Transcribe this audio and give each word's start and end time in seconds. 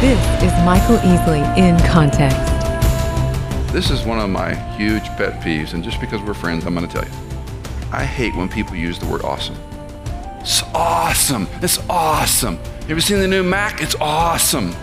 This 0.00 0.42
is 0.42 0.52
Michael 0.62 0.98
Easley 0.98 1.56
in 1.56 1.78
Context. 1.88 2.36
This 3.72 3.90
is 3.90 4.04
one 4.04 4.18
of 4.18 4.28
my 4.28 4.54
huge 4.76 5.04
pet 5.16 5.40
peeves, 5.40 5.72
and 5.72 5.82
just 5.82 6.02
because 6.02 6.20
we're 6.20 6.34
friends, 6.34 6.66
I'm 6.66 6.74
going 6.74 6.86
to 6.86 6.92
tell 6.92 7.02
you. 7.02 7.14
I 7.92 8.04
hate 8.04 8.36
when 8.36 8.46
people 8.46 8.76
use 8.76 8.98
the 8.98 9.06
word 9.06 9.22
awesome. 9.22 9.56
It's 10.40 10.62
awesome. 10.74 11.48
It's 11.62 11.78
awesome. 11.88 12.58
Have 12.58 12.90
you 12.90 13.00
seen 13.00 13.20
the 13.20 13.26
new 13.26 13.42
Mac? 13.42 13.80
It's 13.80 13.94
awesome. 13.98 14.74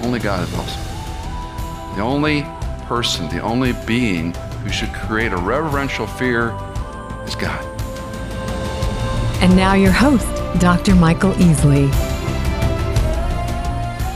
Only 0.00 0.20
God 0.20 0.48
is 0.48 0.54
awesome. 0.54 1.96
The 1.96 2.02
only 2.02 2.46
person, 2.86 3.28
the 3.28 3.40
only 3.40 3.74
being 3.86 4.32
who 4.62 4.70
should 4.70 4.94
create 4.94 5.32
a 5.32 5.36
reverential 5.36 6.06
fear 6.06 6.48
is 7.26 7.34
God. 7.34 7.62
And 9.42 9.54
now 9.54 9.74
your 9.74 9.92
host, 9.92 10.26
Dr. 10.60 10.94
Michael 10.94 11.32
Easley. 11.32 12.13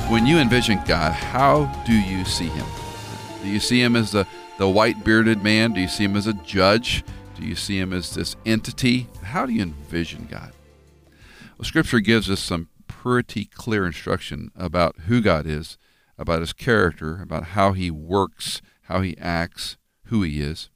When 0.08 0.24
you 0.24 0.38
envision 0.38 0.80
God, 0.86 1.12
how 1.12 1.66
do 1.84 1.92
you 1.92 2.24
see 2.24 2.46
him? 2.46 2.64
Do 3.42 3.48
you 3.50 3.60
see 3.60 3.82
him 3.82 3.94
as 3.94 4.10
the, 4.10 4.26
the 4.56 4.66
white 4.66 5.04
bearded 5.04 5.42
man? 5.42 5.74
Do 5.74 5.82
you 5.82 5.86
see 5.86 6.04
him 6.04 6.16
as 6.16 6.26
a 6.26 6.32
judge? 6.32 7.04
Do 7.38 7.44
you 7.44 7.54
see 7.54 7.78
him 7.78 7.92
as 7.92 8.14
this 8.14 8.34
entity? 8.46 9.06
How 9.22 9.44
do 9.44 9.52
you 9.52 9.60
envision 9.60 10.26
God? 10.30 10.52
Well, 11.58 11.66
Scripture 11.66 12.00
gives 12.00 12.30
us 12.30 12.40
some 12.40 12.70
pretty 12.86 13.44
clear 13.44 13.84
instruction 13.84 14.50
about 14.56 14.96
who 15.00 15.20
God 15.20 15.46
is, 15.46 15.76
about 16.16 16.40
his 16.40 16.54
character, 16.54 17.20
about 17.20 17.48
how 17.48 17.74
he 17.74 17.90
works, 17.90 18.62
how 18.84 19.02
he 19.02 19.14
acts, 19.18 19.76
who 20.04 20.22
he 20.22 20.40
is. 20.40 20.70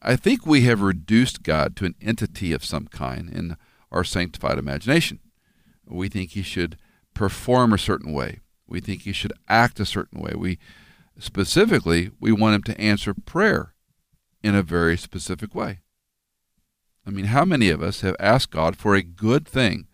I 0.00 0.16
think 0.16 0.46
we 0.46 0.62
have 0.62 0.80
reduced 0.80 1.42
God 1.42 1.76
to 1.76 1.84
an 1.84 1.96
entity 2.00 2.54
of 2.54 2.64
some 2.64 2.86
kind 2.86 3.28
in 3.28 3.58
our 3.92 4.04
sanctified 4.04 4.58
imagination. 4.58 5.18
We 5.86 6.08
think 6.08 6.30
he 6.30 6.42
should 6.42 6.78
perform 7.12 7.74
a 7.74 7.78
certain 7.78 8.14
way. 8.14 8.40
We 8.66 8.80
think 8.80 9.02
he 9.02 9.12
should 9.12 9.32
act 9.48 9.80
a 9.80 9.86
certain 9.86 10.20
way. 10.20 10.32
We 10.36 10.58
specifically 11.18 12.10
we 12.20 12.32
want 12.32 12.54
him 12.56 12.62
to 12.64 12.80
answer 12.80 13.14
prayer 13.14 13.74
in 14.42 14.54
a 14.54 14.62
very 14.62 14.96
specific 14.96 15.54
way. 15.54 15.80
I 17.06 17.10
mean, 17.10 17.26
how 17.26 17.44
many 17.44 17.68
of 17.68 17.82
us 17.82 18.00
have 18.00 18.16
asked 18.18 18.50
God 18.50 18.76
for 18.76 18.94
a 18.94 19.02
good 19.02 19.46
thing? 19.46 19.86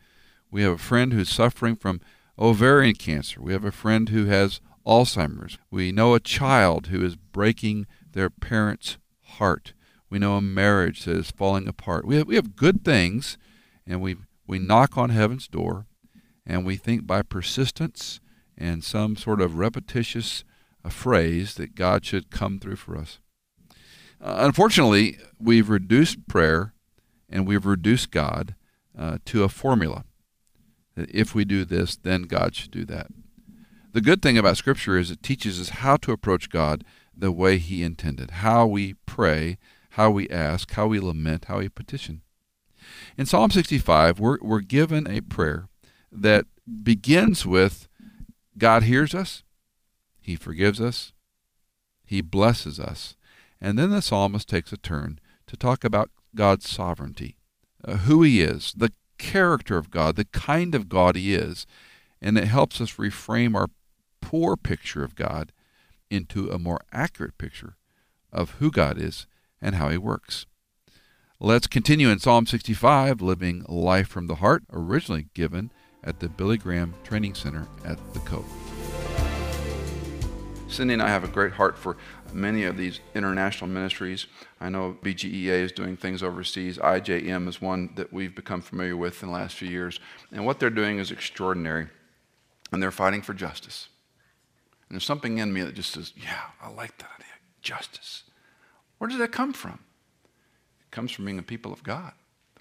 We 0.51 0.62
have 0.62 0.73
a 0.73 0.79
friend 0.79 1.12
who's 1.12 1.29
suffering 1.29 1.77
from 1.77 2.01
ovarian 2.39 2.95
cancer. 2.95 3.41
We 3.41 3.53
have 3.53 3.65
a 3.65 3.73
friend 3.73 4.09
who 4.09 4.27
has 4.27 4.61
Alzheimer's. 4.87 5.59
We 5.71 5.93
know 5.93 6.15
a 6.15 6.21
child 6.21 6.89
who 6.89 7.05
is 7.05 7.17
breaking 7.17 7.87
their 8.12 8.31
parents' 8.31 8.97
heart. 9.23 9.73
We 10.09 10.19
know 10.19 10.37
a 10.37 10.41
marriage 10.43 11.05
that 11.05 11.17
is 11.17 11.31
falling 11.31 11.69
apart. 11.69 12.05
We 12.05 12.17
have, 12.17 12.27
we 12.27 12.34
have 12.34 12.57
good 12.57 12.84
things, 12.84 13.39
and 13.87 14.01
we, 14.01 14.17
we 14.47 14.59
knock 14.59 14.97
on 14.97 15.11
heaven's 15.11 15.47
door, 15.47 15.87
and 16.45 16.67
we 16.67 16.77
think 16.77 17.07
by 17.07 17.23
persistence 17.23 18.21
and 18.61 18.84
some 18.84 19.16
sort 19.16 19.41
of 19.41 19.56
repetitious 19.56 20.44
uh, 20.84 20.91
phrase 20.91 21.55
that 21.55 21.75
God 21.75 22.05
should 22.05 22.30
come 22.30 22.61
through 22.61 22.77
for 22.77 22.97
us. 22.97 23.19
Uh, 24.22 24.36
unfortunately, 24.41 25.19
we've 25.41 25.70
reduced 25.70 26.28
prayer 26.28 26.75
and 27.28 27.47
we've 27.47 27.64
reduced 27.64 28.11
God 28.11 28.55
uh, 28.97 29.19
to 29.25 29.42
a 29.42 29.48
formula. 29.48 30.05
That 30.94 31.11
if 31.11 31.34
we 31.34 31.44
do 31.47 31.64
this, 31.64 31.97
then 31.97 32.22
God 32.22 32.55
should 32.55 32.70
do 32.70 32.84
that. 32.84 33.06
The 33.92 34.03
good 34.03 34.20
thing 34.20 34.36
about 34.36 34.58
Scripture 34.58 34.98
is 34.98 35.11
it 35.11 35.22
teaches 35.22 35.61
us 35.61 35.70
how 35.70 35.97
to 35.97 36.12
approach 36.12 36.50
God 36.50 36.84
the 37.16 37.33
way 37.33 37.58
He 37.58 37.83
intended, 37.83 38.31
how 38.31 38.66
we 38.66 38.94
pray, 39.06 39.58
how 39.91 40.11
we 40.11 40.28
ask, 40.28 40.72
how 40.72 40.86
we 40.86 41.00
lament, 41.00 41.47
how 41.47 41.58
we 41.58 41.69
petition. 41.69 42.20
In 43.16 43.27
Psalm 43.27 43.50
65, 43.50 44.20
we're, 44.20 44.38
we're 44.41 44.61
given 44.61 45.06
a 45.06 45.20
prayer 45.22 45.69
that 46.12 46.47
begins 46.83 47.47
with 47.47 47.88
God 48.59 48.83
hears 48.84 49.15
us, 49.15 49.43
He 50.20 50.37
forgives 50.37 50.81
us, 50.81 51.12
He 52.05 52.21
blesses 52.21 52.78
us, 52.78 53.16
and 53.61 53.78
then 53.78 53.91
the 53.91 54.03
psalmist 54.03 54.49
takes 54.49 54.72
a 54.72 54.77
turn 54.77 55.19
to 55.47 55.56
talk 55.56 55.84
about 55.84 56.11
God's 56.34 56.69
sovereignty, 56.69 57.37
uh, 57.84 57.99
who 57.99 58.22
He 58.22 58.41
is, 58.41 58.72
the 58.77 58.93
character 59.19 59.77
of 59.77 59.91
God, 59.91 60.16
the 60.16 60.25
kind 60.27 60.75
of 60.75 60.88
God 60.88 61.16
He 61.16 61.34
is, 61.34 61.66
and 62.21 62.37
it 62.37 62.44
helps 62.44 62.81
us 62.81 62.97
reframe 62.97 63.55
our 63.55 63.69
poor 64.21 64.56
picture 64.56 65.05
of 65.05 65.15
God 65.15 65.53
into 66.11 66.50
a 66.50 66.59
more 66.59 66.81
accurate 66.93 67.38
picture 67.38 67.77
of 68.32 68.53
who 68.53 68.71
God 68.71 68.99
is 68.99 69.27
and 69.61 69.75
how 69.75 69.88
He 69.88 69.99
works. 69.99 70.47
Let's 71.38 71.67
continue 71.67 72.11
in 72.11 72.19
Psalm 72.19 72.47
65, 72.47 73.22
Living 73.22 73.65
Life 73.67 74.09
from 74.09 74.27
the 74.27 74.37
Heart, 74.37 74.65
originally 74.71 75.28
given 75.32 75.72
at 76.05 76.21
the 76.21 76.28
Billy 76.28 76.56
Graham 76.56 76.94
Training 77.05 77.34
Center 77.34 77.66
at 77.84 77.99
the 78.12 78.21
Cove. 78.21 78.47
Cindy 80.69 80.94
and 80.94 81.03
I 81.03 81.09
have 81.09 81.25
a 81.25 81.28
great 81.28 81.53
heart 81.53 81.77
for 81.77 81.97
many 82.33 82.65
of 82.65 82.77
these 82.77 83.00
international 83.15 83.69
ministries. 83.69 84.27
I 84.61 84.69
know 84.69 84.97
BGEA 85.03 85.62
is 85.62 85.72
doing 85.72 85.97
things 85.97 86.22
overseas. 86.22 86.78
IJM 86.78 87.49
is 87.49 87.61
one 87.61 87.91
that 87.97 88.12
we've 88.12 88.34
become 88.34 88.62
familiar 88.62 88.97
with 88.97 89.22
in 89.22 89.31
the 89.31 89.34
last 89.34 89.56
few 89.56 89.69
years. 89.69 89.99
And 90.31 90.47
what 90.47 90.61
they're 90.61 90.71
doing 90.71 90.99
is 90.99 91.11
extraordinary. 91.11 91.88
And 92.72 92.81
they're 92.81 92.93
fighting 92.93 93.21
for 93.21 93.34
justice. 93.34 93.88
And 94.88 94.94
there's 94.94 95.05
something 95.05 95.38
in 95.38 95.53
me 95.53 95.62
that 95.62 95.75
just 95.75 95.91
says, 95.91 96.12
yeah, 96.17 96.43
I 96.62 96.69
like 96.71 96.97
that 96.99 97.11
idea. 97.17 97.27
Justice. 97.62 98.22
Where 98.99 99.09
does 99.09 99.19
that 99.19 99.32
come 99.32 99.53
from? 99.53 99.81
It 100.82 100.91
comes 100.93 101.11
from 101.11 101.25
being 101.25 101.38
a 101.38 101.43
people 101.43 101.72
of 101.72 101.82
God. 101.82 102.12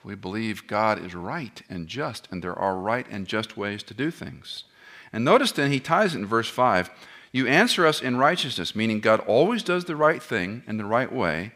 We 0.04 0.16
believe 0.16 0.68
God 0.68 1.04
is 1.04 1.14
right 1.14 1.62
and 1.70 1.88
just, 1.88 2.28
and 2.32 2.44
there 2.44 2.58
are 2.58 2.76
right 2.76 3.06
and 3.10 3.28
just 3.28 3.58
ways 3.58 3.84
to 3.84 3.94
do 3.94 4.12
things. 4.12 4.64
And 5.12 5.26
notice 5.26 5.52
then 5.52 5.72
he 5.72 5.80
ties 5.80 6.16
it 6.16 6.20
in 6.20 6.26
verse 6.26 6.50
5 6.50 6.90
You 7.32 7.48
answer 7.48 7.86
us 7.86 8.02
in 8.02 8.18
righteousness, 8.18 8.76
meaning 8.76 9.00
God 9.00 9.20
always 9.22 9.64
does 9.64 9.86
the 9.86 9.96
right 9.96 10.22
thing 10.22 10.64
in 10.68 10.78
the 10.78 10.86
right 10.86 11.12
way, 11.12 11.54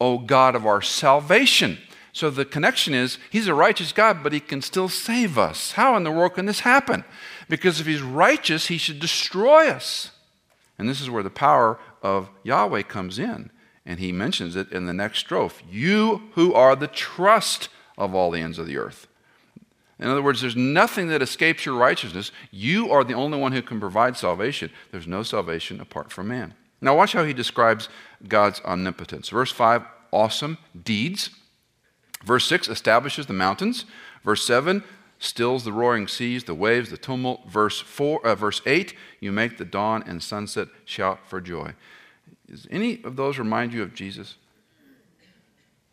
O 0.00 0.18
God 0.18 0.54
of 0.54 0.66
our 0.66 0.82
salvation. 0.82 1.78
So 2.12 2.28
the 2.28 2.44
connection 2.44 2.92
is 2.92 3.18
he's 3.30 3.46
a 3.46 3.54
righteous 3.54 3.92
God, 3.92 4.22
but 4.22 4.32
he 4.32 4.40
can 4.40 4.62
still 4.62 4.88
save 4.88 5.38
us. 5.38 5.72
How 5.72 5.96
in 5.96 6.02
the 6.02 6.10
world 6.10 6.34
can 6.34 6.46
this 6.46 6.60
happen? 6.60 7.04
Because 7.48 7.80
if 7.80 7.86
he's 7.86 8.02
righteous, 8.02 8.66
he 8.66 8.78
should 8.78 8.98
destroy 8.98 9.68
us. 9.68 10.10
And 10.78 10.88
this 10.88 11.00
is 11.00 11.10
where 11.10 11.22
the 11.22 11.30
power 11.30 11.78
of 12.02 12.30
Yahweh 12.42 12.82
comes 12.82 13.18
in. 13.18 13.50
And 13.86 13.98
he 13.98 14.12
mentions 14.12 14.56
it 14.56 14.70
in 14.72 14.86
the 14.86 14.92
next 14.92 15.26
strophe 15.26 15.62
You 15.70 16.22
who 16.34 16.52
are 16.54 16.76
the 16.76 16.86
trust 16.86 17.68
of 17.96 18.14
all 18.14 18.30
the 18.30 18.40
ends 18.40 18.58
of 18.58 18.66
the 18.66 18.76
earth. 18.76 19.06
In 19.98 20.08
other 20.08 20.22
words, 20.22 20.40
there's 20.40 20.56
nothing 20.56 21.08
that 21.08 21.20
escapes 21.20 21.66
your 21.66 21.76
righteousness. 21.76 22.32
You 22.50 22.90
are 22.90 23.04
the 23.04 23.14
only 23.14 23.38
one 23.38 23.52
who 23.52 23.60
can 23.60 23.78
provide 23.78 24.16
salvation. 24.16 24.70
There's 24.90 25.06
no 25.06 25.22
salvation 25.22 25.78
apart 25.78 26.10
from 26.10 26.28
man. 26.28 26.54
Now, 26.80 26.96
watch 26.96 27.12
how 27.12 27.24
he 27.24 27.34
describes 27.34 27.90
God's 28.26 28.62
omnipotence. 28.64 29.28
Verse 29.28 29.52
5, 29.52 29.84
awesome 30.10 30.56
deeds. 30.82 31.30
Verse 32.24 32.46
6 32.46 32.68
establishes 32.68 33.26
the 33.26 33.34
mountains. 33.34 33.84
Verse 34.24 34.44
7 34.46 34.82
stills 35.18 35.64
the 35.64 35.72
roaring 35.72 36.08
seas, 36.08 36.44
the 36.44 36.54
waves, 36.54 36.90
the 36.90 36.96
tumult. 36.96 37.46
Verse 37.46 37.78
4, 37.78 38.26
uh, 38.26 38.34
verse 38.34 38.62
8, 38.64 38.94
you 39.20 39.30
make 39.30 39.58
the 39.58 39.66
dawn 39.66 40.02
and 40.06 40.22
sunset 40.22 40.68
shout 40.86 41.20
for 41.26 41.42
joy. 41.42 41.74
Does 42.50 42.66
any 42.70 43.02
of 43.04 43.16
those 43.16 43.38
remind 43.38 43.72
you 43.72 43.82
of 43.82 43.94
Jesus? 43.94 44.36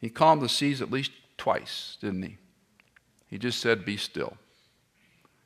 He 0.02 0.10
calmed 0.10 0.42
the 0.42 0.50
seas 0.50 0.82
at 0.82 0.92
least 0.92 1.12
twice, 1.38 1.98
didn't 2.02 2.24
he? 2.24 2.38
He 3.30 3.38
just 3.38 3.60
said, 3.60 3.86
Be 3.86 3.98
still. 3.98 4.38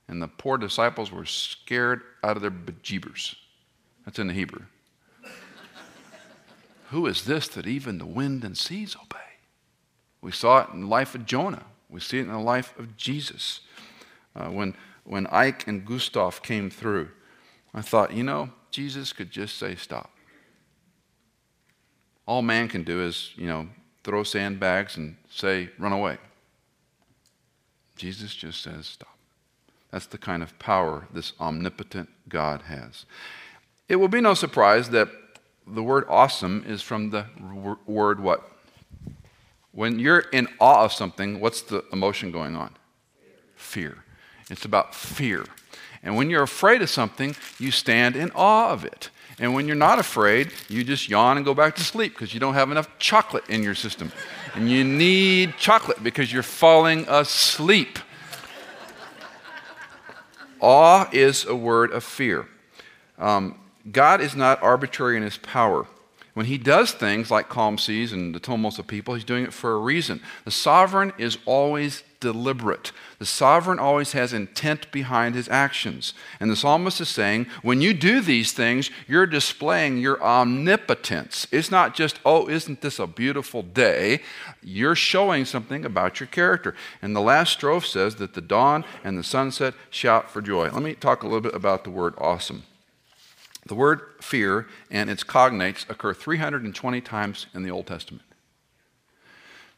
And 0.08 0.22
the 0.22 0.28
poor 0.28 0.58
disciples 0.58 1.12
were 1.12 1.26
scared 1.26 2.02
out 2.24 2.36
of 2.36 2.42
their 2.42 2.52
bejeebers. 2.52 3.36
That's 4.06 4.20
in 4.20 4.28
the 4.28 4.34
Hebrew. 4.34 4.66
Who 6.90 7.08
is 7.08 7.24
this 7.24 7.48
that 7.50 7.68
even 7.68 7.98
the 7.98 8.06
wind 8.06 8.44
and 8.44 8.58
seas 8.58 8.96
obey? 8.96 9.18
We 10.22 10.32
saw 10.32 10.64
it 10.64 10.70
in 10.74 10.82
the 10.82 10.88
life 10.88 11.16
of 11.16 11.26
Jonah. 11.26 11.64
We 11.90 12.02
see 12.02 12.20
it 12.20 12.24
in 12.24 12.32
the 12.32 12.40
life 12.40 12.78
of 12.78 12.98
Jesus. 12.98 13.62
Uh, 14.36 14.48
when, 14.48 14.76
when 15.04 15.28
Ike 15.28 15.68
and 15.68 15.86
Gustav 15.86 16.42
came 16.42 16.70
through, 16.70 17.10
I 17.74 17.82
thought, 17.82 18.14
you 18.14 18.24
know, 18.24 18.50
Jesus 18.70 19.14
could 19.14 19.32
just 19.32 19.58
say, 19.58 19.76
Stop. 19.76 20.12
All 22.26 22.42
man 22.42 22.68
can 22.68 22.84
do 22.84 23.02
is, 23.02 23.32
you 23.36 23.48
know, 23.48 23.68
throw 24.04 24.24
sandbags 24.24 24.98
and 24.98 25.16
say, 25.30 25.70
run 25.78 25.92
away. 25.92 26.18
Jesus 27.96 28.34
just 28.34 28.62
says, 28.62 28.88
stop. 28.88 29.16
That's 29.92 30.06
the 30.06 30.18
kind 30.18 30.42
of 30.42 30.58
power 30.58 31.08
this 31.14 31.34
omnipotent 31.40 32.10
God 32.30 32.64
has. 32.64 33.06
It 33.90 33.98
will 33.98 34.08
be 34.08 34.22
no 34.22 34.34
surprise 34.34 34.90
that 34.92 35.10
the 35.68 35.84
word 35.84 36.06
awesome 36.08 36.64
is 36.68 36.82
from 36.82 37.10
the 37.10 37.26
word 37.86 38.20
what? 38.20 38.50
When 39.74 40.00
you're 40.00 40.20
in 40.20 40.48
awe 40.60 40.86
of 40.86 40.94
something, 40.94 41.40
what's 41.40 41.62
the 41.62 41.84
emotion 41.94 42.32
going 42.32 42.56
on? 42.56 42.76
Fear. 43.56 44.04
It's 44.50 44.66
about 44.66 44.96
fear. 44.96 45.46
And 46.04 46.16
when 46.16 46.30
you're 46.30 46.44
afraid 46.44 46.82
of 46.82 46.90
something, 46.90 47.36
you 47.60 47.72
stand 47.72 48.16
in 48.16 48.32
awe 48.34 48.72
of 48.72 48.84
it. 48.84 49.10
And 49.42 49.56
when 49.56 49.66
you're 49.66 49.76
not 49.76 49.98
afraid, 49.98 50.54
you 50.70 50.84
just 50.84 51.10
yawn 51.10 51.36
and 51.36 51.44
go 51.44 51.56
back 51.56 51.76
to 51.78 51.84
sleep 51.84 52.14
because 52.14 52.32
you 52.32 52.40
don't 52.40 52.54
have 52.54 52.70
enough 52.70 52.88
chocolate 53.00 53.44
in 53.50 53.64
your 53.64 53.74
system. 53.74 54.12
And 54.54 54.70
you 54.70 54.84
need 54.84 55.58
chocolate 55.58 56.04
because 56.04 56.32
you're 56.32 56.44
falling 56.44 57.06
asleep. 57.10 57.98
Awe 60.60 61.10
is 61.12 61.44
a 61.46 61.56
word 61.56 61.92
of 61.92 62.04
fear. 62.04 62.48
Um, 63.18 63.60
God 63.92 64.22
is 64.22 64.36
not 64.36 64.62
arbitrary 64.62 65.18
in 65.18 65.24
his 65.24 65.38
power. 65.38 65.88
When 66.36 66.46
he 66.46 66.60
does 66.60 66.92
things 66.92 67.32
like 67.32 67.50
calm 67.50 67.80
seas 67.80 68.14
and 68.14 68.36
the 68.36 68.40
tumults 68.40 68.78
of 68.78 68.86
people, 68.86 69.16
he's 69.16 69.24
doing 69.24 69.44
it 69.44 69.54
for 69.54 69.74
a 69.74 69.80
reason. 69.80 70.22
The 70.46 70.52
sovereign 70.52 71.14
is 71.18 71.40
always 71.48 72.04
deliberate. 72.22 72.94
The 73.20 73.26
sovereign 73.26 73.80
always 73.80 74.14
has 74.14 74.32
intent 74.32 74.90
behind 74.92 75.36
his 75.36 75.50
actions. 75.50 76.14
And 76.40 76.50
the 76.50 76.56
psalmist 76.56 77.02
is 77.02 77.10
saying, 77.10 77.48
when 77.62 77.82
you 77.82 77.94
do 77.94 78.22
these 78.22 78.54
things, 78.54 78.90
you're 79.08 79.26
displaying 79.26 79.98
your 79.98 80.24
omnipotence. 80.24 81.46
It's 81.52 81.70
not 81.70 81.94
just, 81.94 82.20
oh, 82.24 82.48
isn't 82.48 82.80
this 82.80 83.00
a 83.00 83.08
beautiful 83.08 83.64
day? 83.64 84.22
You're 84.64 84.96
showing 84.96 85.44
something 85.44 85.84
about 85.84 86.22
your 86.22 86.28
character. 86.28 86.74
And 87.02 87.14
the 87.14 87.20
last 87.20 87.60
strophe 87.60 87.88
says 87.88 88.16
that 88.16 88.34
the 88.34 88.42
dawn 88.42 88.86
and 89.04 89.18
the 89.18 89.24
sunset 89.24 89.74
shout 89.90 90.32
for 90.32 90.42
joy. 90.42 90.70
Let 90.70 90.84
me 90.84 90.94
talk 90.94 91.24
a 91.24 91.28
little 91.28 91.42
bit 91.42 91.56
about 91.56 91.84
the 91.84 91.90
word 91.90 92.14
awesome. 92.18 92.64
The 93.66 93.76
word 93.76 94.02
fear 94.22 94.68
and 94.90 95.10
its 95.10 95.24
cognates 95.24 95.88
occur 95.90 96.14
320 96.14 97.02
times 97.02 97.48
in 97.54 97.64
the 97.64 97.72
Old 97.72 97.88
Testament. 97.88 98.24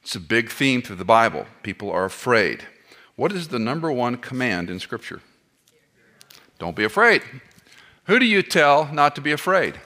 It's 0.04 0.16
a 0.16 0.20
big 0.20 0.50
theme 0.52 0.82
through 0.82 0.98
the 0.98 1.06
Bible. 1.06 1.46
People 1.64 1.90
are 1.90 2.06
afraid. 2.06 2.66
What 3.16 3.32
is 3.32 3.48
the 3.48 3.60
number 3.60 3.92
one 3.92 4.18
command 4.18 4.70
in 4.70 4.80
Scripture? 4.80 5.22
Don't 6.60 6.76
be 6.76 6.84
afraid. 6.84 7.22
Who 8.06 8.20
do 8.20 8.26
you 8.26 8.44
tell 8.44 8.92
not 8.92 9.16
to 9.16 9.22
be 9.22 9.32
afraid? 9.32 9.80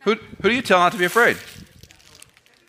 Who, 0.00 0.16
who 0.42 0.48
do 0.50 0.54
you 0.54 0.62
tell 0.62 0.80
not 0.80 0.92
to 0.92 0.98
be 0.98 1.06
afraid? 1.06 1.38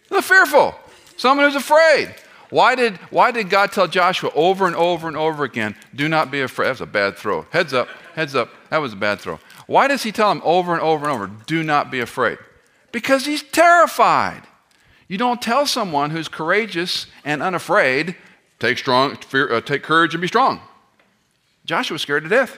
The 0.09 0.21
fearful. 0.21 0.75
Someone 1.17 1.45
who's 1.45 1.55
afraid. 1.55 2.15
Why 2.49 2.75
did, 2.75 2.95
why 3.11 3.31
did 3.31 3.49
God 3.49 3.71
tell 3.71 3.87
Joshua 3.87 4.31
over 4.33 4.65
and 4.65 4.75
over 4.75 5.07
and 5.07 5.17
over 5.17 5.43
again, 5.43 5.75
do 5.93 6.07
not 6.07 6.31
be 6.31 6.41
afraid? 6.41 6.67
That 6.67 6.71
was 6.71 6.81
a 6.81 6.85
bad 6.85 7.17
throw. 7.17 7.43
Heads 7.51 7.73
up, 7.73 7.89
heads 8.15 8.35
up. 8.35 8.49
That 8.69 8.77
was 8.77 8.93
a 8.93 8.95
bad 8.95 9.19
throw. 9.19 9.39
Why 9.67 9.87
does 9.87 10.03
he 10.03 10.11
tell 10.11 10.31
him 10.31 10.41
over 10.43 10.73
and 10.73 10.81
over 10.81 11.05
and 11.05 11.13
over, 11.13 11.27
do 11.45 11.61
not 11.61 11.91
be 11.91 11.99
afraid? 11.99 12.39
Because 12.91 13.25
he's 13.25 13.43
terrified. 13.43 14.41
You 15.09 15.17
don't 15.17 15.41
tell 15.41 15.65
someone 15.65 16.11
who's 16.11 16.29
courageous 16.29 17.07
and 17.25 17.41
unafraid, 17.41 18.15
take, 18.59 18.77
strong, 18.77 19.17
fear, 19.17 19.51
uh, 19.51 19.59
take 19.59 19.83
courage 19.83 20.13
and 20.13 20.21
be 20.21 20.27
strong. 20.27 20.61
Joshua 21.65 21.95
was 21.95 22.03
scared 22.03 22.23
to 22.23 22.29
death. 22.29 22.57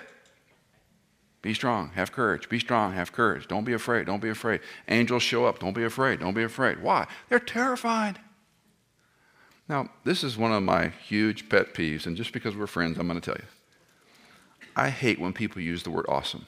Be 1.42 1.54
strong, 1.56 1.90
have 1.96 2.12
courage. 2.12 2.50
Be 2.50 2.60
strong, 2.60 2.94
have 2.94 3.14
courage. 3.14 3.48
Don't 3.48 3.64
be 3.64 3.74
afraid, 3.74 4.06
don't 4.06 4.22
be 4.22 4.30
afraid. 4.30 4.60
Angels 4.90 5.24
show 5.24 5.46
up, 5.46 5.60
don't 5.60 5.74
be 5.74 5.86
afraid, 5.86 6.20
don't 6.20 6.36
be 6.36 6.44
afraid. 6.44 6.84
Why? 6.84 7.08
They're 7.30 7.40
terrified. 7.40 8.20
Now, 9.68 9.90
this 10.04 10.24
is 10.24 10.38
one 10.38 10.52
of 10.52 10.62
my 10.62 10.90
huge 10.90 11.48
pet 11.48 11.74
peeves, 11.74 12.06
and 12.06 12.18
just 12.18 12.34
because 12.34 12.56
we're 12.56 12.68
friends, 12.68 13.00
I'm 13.00 13.08
going 13.08 13.20
to 13.20 13.26
tell 13.26 13.40
you. 13.40 13.48
I 14.76 14.90
hate 14.90 15.20
when 15.20 15.32
people 15.32 15.62
use 15.62 15.84
the 15.84 15.90
word 15.90 16.06
awesome. 16.10 16.46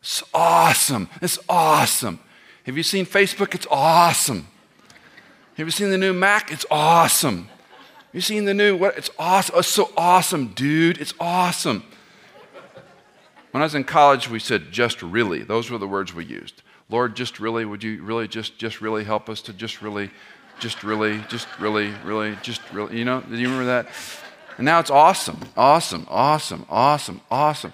It's 0.00 0.24
awesome. 0.34 1.08
It's 1.22 1.38
awesome. 1.48 2.18
Have 2.64 2.76
you 2.76 2.82
seen 2.82 3.06
Facebook? 3.06 3.54
It's 3.54 3.66
awesome. 3.70 4.46
Have 5.56 5.66
you 5.66 5.70
seen 5.70 5.90
the 5.90 5.98
new 5.98 6.12
Mac? 6.12 6.52
It's 6.52 6.64
awesome. 6.70 7.48
Have 7.48 8.14
you 8.14 8.20
seen 8.20 8.44
the 8.44 8.54
new 8.54 8.76
what? 8.76 8.96
It's 8.96 9.10
awesome. 9.18 9.54
Oh, 9.56 9.58
it's 9.58 9.68
so 9.68 9.90
awesome, 9.96 10.48
dude. 10.48 10.98
It's 10.98 11.14
awesome. 11.18 11.82
When 13.50 13.62
I 13.62 13.66
was 13.66 13.74
in 13.74 13.84
college, 13.84 14.30
we 14.30 14.38
said 14.38 14.70
just 14.70 15.02
really. 15.02 15.42
Those 15.42 15.70
were 15.70 15.78
the 15.78 15.88
words 15.88 16.14
we 16.14 16.24
used. 16.24 16.62
Lord, 16.88 17.16
just 17.16 17.40
really, 17.40 17.64
would 17.64 17.82
you 17.82 18.02
really 18.02 18.28
just 18.28 18.58
just 18.58 18.80
really 18.80 19.04
help 19.04 19.28
us 19.28 19.42
to 19.42 19.52
just 19.52 19.82
really, 19.82 20.10
just 20.60 20.84
really, 20.84 21.20
just 21.28 21.48
really, 21.58 21.92
really, 22.04 22.36
just 22.42 22.60
really, 22.72 22.98
you 22.98 23.04
know, 23.04 23.22
do 23.22 23.36
you 23.36 23.48
remember 23.48 23.66
that? 23.66 23.88
And 24.56 24.64
now 24.64 24.78
it's 24.78 24.90
awesome, 24.90 25.40
awesome, 25.56 26.06
awesome, 26.08 26.64
awesome, 26.68 27.20
awesome. 27.30 27.72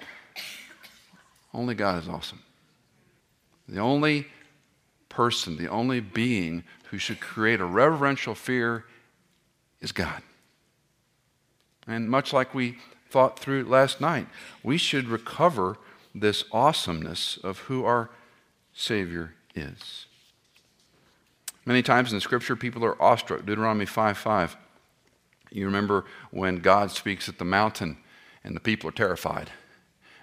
Only 1.53 1.75
God 1.75 2.01
is 2.01 2.09
awesome. 2.09 2.41
The 3.67 3.79
only 3.79 4.27
person, 5.19 5.57
the 5.57 5.67
only 5.67 5.99
being 5.99 6.63
who 6.91 6.97
should 6.97 7.19
create 7.19 7.59
a 7.59 7.65
reverential 7.65 8.33
fear 8.33 8.85
is 9.81 9.91
God. 9.91 10.21
And 11.85 12.09
much 12.09 12.31
like 12.31 12.55
we 12.55 12.77
thought 13.09 13.37
through 13.37 13.65
last 13.65 13.99
night, 13.99 14.27
we 14.63 14.77
should 14.77 15.09
recover 15.09 15.75
this 16.15 16.45
awesomeness 16.53 17.37
of 17.43 17.57
who 17.67 17.83
our 17.83 18.09
Savior 18.73 19.33
is. 19.53 20.05
Many 21.65 21.83
times 21.83 22.13
in 22.13 22.21
scripture, 22.21 22.55
people 22.55 22.85
are 22.85 23.01
awestruck. 23.01 23.45
Deuteronomy 23.45 23.87
5 23.87 24.17
5. 24.17 24.55
You 25.51 25.65
remember 25.65 26.05
when 26.31 26.59
God 26.59 26.91
speaks 26.91 27.27
at 27.27 27.39
the 27.39 27.43
mountain 27.43 27.97
and 28.45 28.55
the 28.55 28.61
people 28.61 28.87
are 28.87 28.93
terrified 28.93 29.49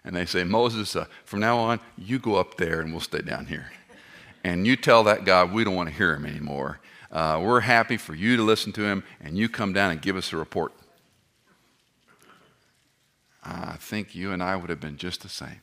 and 0.07 0.17
they 0.17 0.25
say, 0.25 0.43
Moses, 0.43 0.97
uh, 0.97 1.05
from 1.27 1.41
now 1.41 1.59
on, 1.59 1.81
you 1.99 2.19
go 2.19 2.37
up 2.37 2.57
there 2.57 2.81
and 2.81 2.93
we'll 2.93 3.01
stay 3.03 3.21
down 3.21 3.45
here. 3.45 3.71
And 4.47 4.65
you 4.65 4.77
tell 4.77 5.03
that 5.03 5.25
God 5.25 5.53
we 5.53 5.65
don't 5.65 5.75
want 5.75 5.89
to 5.89 5.95
hear 5.95 6.15
him 6.15 6.25
anymore. 6.25 6.79
Uh, 7.11 7.41
we're 7.43 7.63
happy 7.63 7.97
for 7.97 8.15
you 8.15 8.37
to 8.37 8.45
listen 8.45 8.73
to 8.75 8.85
him, 8.85 9.03
and 9.21 9.37
you 9.37 9.49
come 9.49 9.73
down 9.73 9.91
and 9.91 10.01
give 10.01 10.15
us 10.15 10.33
a 10.33 10.37
report. 10.37 10.73
I 13.43 13.75
think 13.81 14.15
you 14.15 14.31
and 14.31 14.41
I 14.41 14.55
would 14.55 14.71
have 14.71 14.79
been 14.79 14.99
just 14.99 15.23
the 15.23 15.29
same. 15.29 15.61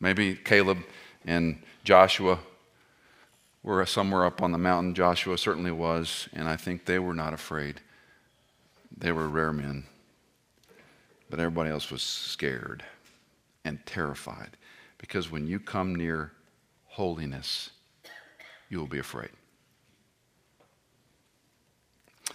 Maybe 0.00 0.34
Caleb 0.34 0.78
and 1.24 1.62
Joshua 1.84 2.40
were 3.62 3.86
somewhere 3.86 4.24
up 4.24 4.42
on 4.42 4.50
the 4.50 4.58
mountain. 4.58 4.92
Joshua 4.92 5.38
certainly 5.38 5.70
was, 5.70 6.28
and 6.32 6.48
I 6.48 6.56
think 6.56 6.84
they 6.84 6.98
were 6.98 7.14
not 7.14 7.32
afraid. 7.32 7.80
They 8.98 9.12
were 9.12 9.28
rare 9.28 9.52
men. 9.52 9.84
But 11.30 11.38
everybody 11.38 11.70
else 11.70 11.92
was 11.92 12.02
scared 12.02 12.82
and 13.64 13.78
terrified 13.86 14.56
because 14.98 15.30
when 15.30 15.46
you 15.46 15.60
come 15.60 15.94
near 15.94 16.32
holiness, 16.90 17.70
you 18.68 18.78
will 18.78 18.86
be 18.86 18.98
afraid. 18.98 19.30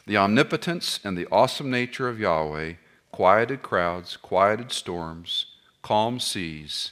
The 0.07 0.18
omnipotence 0.18 1.00
and 1.04 1.18
the 1.18 1.28
awesome 1.31 1.72
nature 1.72 2.07
of 2.07 2.19
Yahweh 2.19 2.74
quieted 3.12 3.62
crowds, 3.62 4.18
quieted 4.18 4.72
storms, 4.72 5.46
calmed 5.81 6.22
seas, 6.22 6.92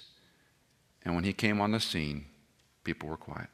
and 1.03 1.15
when 1.15 1.23
he 1.25 1.33
came 1.33 1.59
on 1.59 1.71
the 1.71 1.79
scene, 1.79 2.25
people 2.83 3.09
were 3.09 3.17
quiet. 3.17 3.49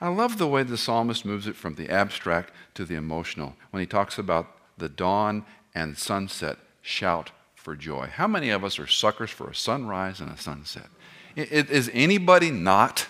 I 0.00 0.08
love 0.08 0.38
the 0.38 0.46
way 0.46 0.62
the 0.62 0.76
psalmist 0.76 1.24
moves 1.24 1.46
it 1.46 1.56
from 1.56 1.74
the 1.74 1.90
abstract 1.90 2.52
to 2.74 2.84
the 2.84 2.94
emotional 2.94 3.56
when 3.70 3.80
he 3.80 3.86
talks 3.86 4.18
about 4.18 4.54
the 4.76 4.88
dawn 4.88 5.44
and 5.74 5.98
sunset 5.98 6.58
shout 6.82 7.30
for 7.54 7.74
joy. 7.74 8.06
How 8.06 8.26
many 8.26 8.50
of 8.50 8.64
us 8.64 8.78
are 8.78 8.86
suckers 8.86 9.30
for 9.30 9.48
a 9.50 9.54
sunrise 9.54 10.20
and 10.20 10.30
a 10.30 10.36
sunset? 10.36 10.88
Is 11.34 11.90
anybody 11.92 12.50
not? 12.50 13.08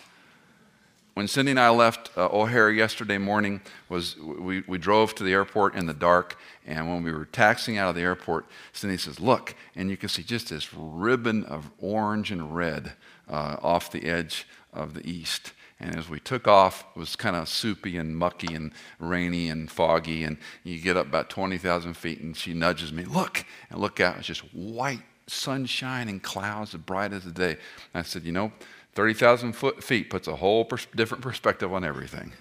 When 1.18 1.26
Cindy 1.26 1.50
and 1.50 1.58
I 1.58 1.70
left 1.70 2.16
uh, 2.16 2.28
O'Hare 2.28 2.70
yesterday 2.70 3.18
morning, 3.18 3.60
was 3.88 4.16
we, 4.16 4.60
we 4.68 4.78
drove 4.78 5.16
to 5.16 5.24
the 5.24 5.32
airport 5.32 5.74
in 5.74 5.86
the 5.86 5.92
dark, 5.92 6.38
and 6.64 6.88
when 6.88 7.02
we 7.02 7.10
were 7.10 7.24
taxiing 7.24 7.76
out 7.76 7.88
of 7.88 7.96
the 7.96 8.02
airport, 8.02 8.46
Cindy 8.72 8.98
says, 8.98 9.18
"Look," 9.18 9.56
and 9.74 9.90
you 9.90 9.96
can 9.96 10.10
see 10.10 10.22
just 10.22 10.50
this 10.50 10.72
ribbon 10.72 11.42
of 11.42 11.72
orange 11.80 12.30
and 12.30 12.54
red 12.54 12.92
uh, 13.28 13.56
off 13.60 13.90
the 13.90 14.04
edge 14.04 14.46
of 14.72 14.94
the 14.94 15.04
east. 15.10 15.54
And 15.80 15.96
as 15.96 16.08
we 16.08 16.20
took 16.20 16.46
off, 16.46 16.84
it 16.94 16.98
was 17.00 17.16
kind 17.16 17.34
of 17.34 17.48
soupy 17.48 17.96
and 17.96 18.16
mucky 18.16 18.54
and 18.54 18.70
rainy 19.00 19.48
and 19.48 19.68
foggy. 19.68 20.22
And 20.22 20.36
you 20.62 20.80
get 20.80 20.96
up 20.96 21.08
about 21.08 21.30
20,000 21.30 21.94
feet, 21.94 22.20
and 22.20 22.36
she 22.36 22.54
nudges 22.54 22.92
me, 22.92 23.04
Look! 23.04 23.44
And 23.70 23.80
look 23.80 23.98
out, 23.98 24.18
it's 24.18 24.28
just 24.28 24.42
white 24.54 25.02
sunshine 25.26 26.08
and 26.08 26.22
clouds 26.22 26.74
as 26.74 26.80
bright 26.80 27.12
as 27.12 27.24
the 27.24 27.32
day. 27.32 27.58
I 27.92 28.02
said, 28.02 28.24
You 28.24 28.32
know, 28.32 28.52
30,000 28.98 29.52
feet 29.52 30.10
puts 30.10 30.26
a 30.26 30.34
whole 30.34 30.64
pers- 30.64 30.88
different 30.92 31.22
perspective 31.22 31.72
on 31.72 31.84
everything. 31.84 32.32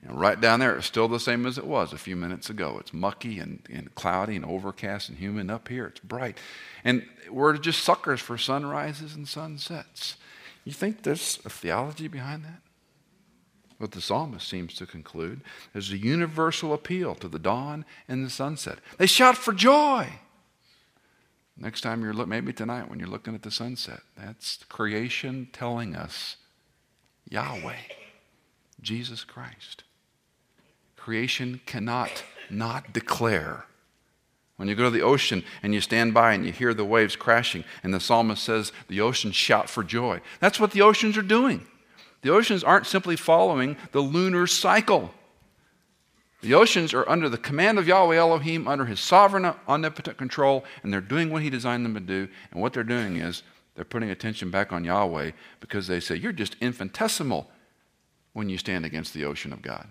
And 0.00 0.18
right 0.18 0.40
down 0.40 0.60
there, 0.60 0.74
it's 0.74 0.86
still 0.86 1.06
the 1.06 1.20
same 1.20 1.44
as 1.44 1.58
it 1.58 1.66
was 1.66 1.92
a 1.92 1.98
few 1.98 2.16
minutes 2.16 2.48
ago. 2.48 2.78
It's 2.80 2.94
mucky 2.94 3.38
and, 3.38 3.60
and 3.70 3.94
cloudy 3.94 4.34
and 4.34 4.44
overcast 4.46 5.10
and 5.10 5.18
humid. 5.18 5.50
Up 5.50 5.68
here, 5.68 5.84
it's 5.84 6.00
bright. 6.00 6.38
And 6.82 7.06
we're 7.30 7.58
just 7.58 7.84
suckers 7.84 8.22
for 8.22 8.38
sunrises 8.38 9.14
and 9.14 9.28
sunsets. 9.28 10.16
You 10.64 10.72
think 10.72 11.02
there's 11.02 11.38
a 11.44 11.50
theology 11.50 12.08
behind 12.08 12.46
that? 12.46 12.62
What 13.76 13.90
the 13.90 14.00
psalmist 14.00 14.48
seems 14.48 14.72
to 14.76 14.86
conclude 14.86 15.42
is 15.74 15.92
a 15.92 15.98
universal 15.98 16.72
appeal 16.72 17.14
to 17.16 17.28
the 17.28 17.38
dawn 17.38 17.84
and 18.08 18.24
the 18.24 18.30
sunset. 18.30 18.78
They 18.96 19.04
shout 19.04 19.36
for 19.36 19.52
joy. 19.52 20.08
Next 21.62 21.82
time 21.82 22.02
you're 22.02 22.12
looking, 22.12 22.30
maybe 22.30 22.52
tonight 22.52 22.90
when 22.90 22.98
you're 22.98 23.06
looking 23.06 23.36
at 23.36 23.42
the 23.42 23.50
sunset, 23.52 24.00
that's 24.16 24.64
creation 24.68 25.48
telling 25.52 25.94
us 25.94 26.36
Yahweh, 27.30 27.76
Jesus 28.80 29.22
Christ. 29.22 29.84
Creation 30.96 31.60
cannot 31.64 32.24
not 32.50 32.92
declare 32.92 33.66
when 34.56 34.66
you 34.68 34.74
go 34.74 34.84
to 34.84 34.90
the 34.90 35.02
ocean 35.02 35.44
and 35.62 35.72
you 35.72 35.80
stand 35.80 36.12
by 36.12 36.32
and 36.32 36.44
you 36.44 36.50
hear 36.50 36.74
the 36.74 36.84
waves 36.84 37.14
crashing, 37.14 37.62
and 37.84 37.94
the 37.94 38.00
psalmist 38.00 38.42
says, 38.42 38.72
the 38.88 39.00
oceans 39.00 39.36
shout 39.36 39.70
for 39.70 39.84
joy. 39.84 40.20
That's 40.40 40.58
what 40.58 40.72
the 40.72 40.82
oceans 40.82 41.16
are 41.16 41.22
doing. 41.22 41.64
The 42.22 42.30
oceans 42.30 42.64
aren't 42.64 42.88
simply 42.88 43.14
following 43.14 43.76
the 43.92 44.00
lunar 44.00 44.48
cycle. 44.48 45.14
The 46.42 46.54
oceans 46.54 46.92
are 46.92 47.08
under 47.08 47.28
the 47.28 47.38
command 47.38 47.78
of 47.78 47.86
Yahweh 47.86 48.16
Elohim, 48.16 48.66
under 48.66 48.84
his 48.84 48.98
sovereign, 48.98 49.54
omnipotent 49.68 50.18
control, 50.18 50.64
and 50.82 50.92
they're 50.92 51.00
doing 51.00 51.30
what 51.30 51.42
he 51.42 51.50
designed 51.50 51.84
them 51.84 51.94
to 51.94 52.00
do. 52.00 52.28
And 52.50 52.60
what 52.60 52.72
they're 52.72 52.82
doing 52.82 53.16
is 53.16 53.44
they're 53.76 53.84
putting 53.84 54.10
attention 54.10 54.50
back 54.50 54.72
on 54.72 54.84
Yahweh 54.84 55.30
because 55.60 55.86
they 55.86 56.00
say, 56.00 56.16
You're 56.16 56.32
just 56.32 56.56
infinitesimal 56.60 57.48
when 58.32 58.48
you 58.48 58.58
stand 58.58 58.84
against 58.84 59.14
the 59.14 59.24
ocean 59.24 59.52
of 59.52 59.62
God. 59.62 59.86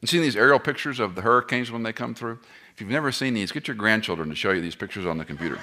You 0.00 0.08
seen 0.08 0.22
these 0.22 0.36
aerial 0.36 0.58
pictures 0.58 0.98
of 0.98 1.14
the 1.14 1.22
hurricanes 1.22 1.70
when 1.70 1.84
they 1.84 1.92
come 1.92 2.12
through? 2.12 2.40
If 2.74 2.80
you've 2.80 2.90
never 2.90 3.12
seen 3.12 3.34
these, 3.34 3.52
get 3.52 3.68
your 3.68 3.76
grandchildren 3.76 4.30
to 4.30 4.34
show 4.34 4.50
you 4.50 4.60
these 4.60 4.74
pictures 4.74 5.06
on 5.06 5.16
the 5.16 5.24
computer. 5.24 5.60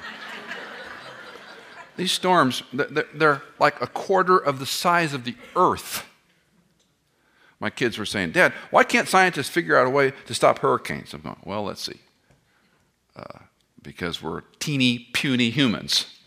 these 1.97 2.13
storms, 2.13 2.63
they're 2.71 3.41
like 3.59 3.81
a 3.81 3.87
quarter 3.87 4.37
of 4.37 4.59
the 4.59 4.65
size 4.65 5.13
of 5.13 5.25
the 5.25 5.35
earth. 5.57 6.05
My 7.59 7.69
kids 7.69 7.97
were 7.97 8.05
saying, 8.05 8.31
Dad, 8.31 8.53
why 8.71 8.83
can't 8.83 9.07
scientists 9.07 9.49
figure 9.49 9.77
out 9.77 9.85
a 9.85 9.89
way 9.89 10.13
to 10.27 10.33
stop 10.33 10.59
hurricanes? 10.59 11.13
I'm 11.13 11.21
going, 11.21 11.35
Well, 11.43 11.63
let's 11.63 11.81
see. 11.81 11.99
Uh, 13.15 13.39
because 13.81 14.21
we're 14.21 14.41
teeny, 14.59 15.09
puny 15.13 15.49
humans. 15.49 16.17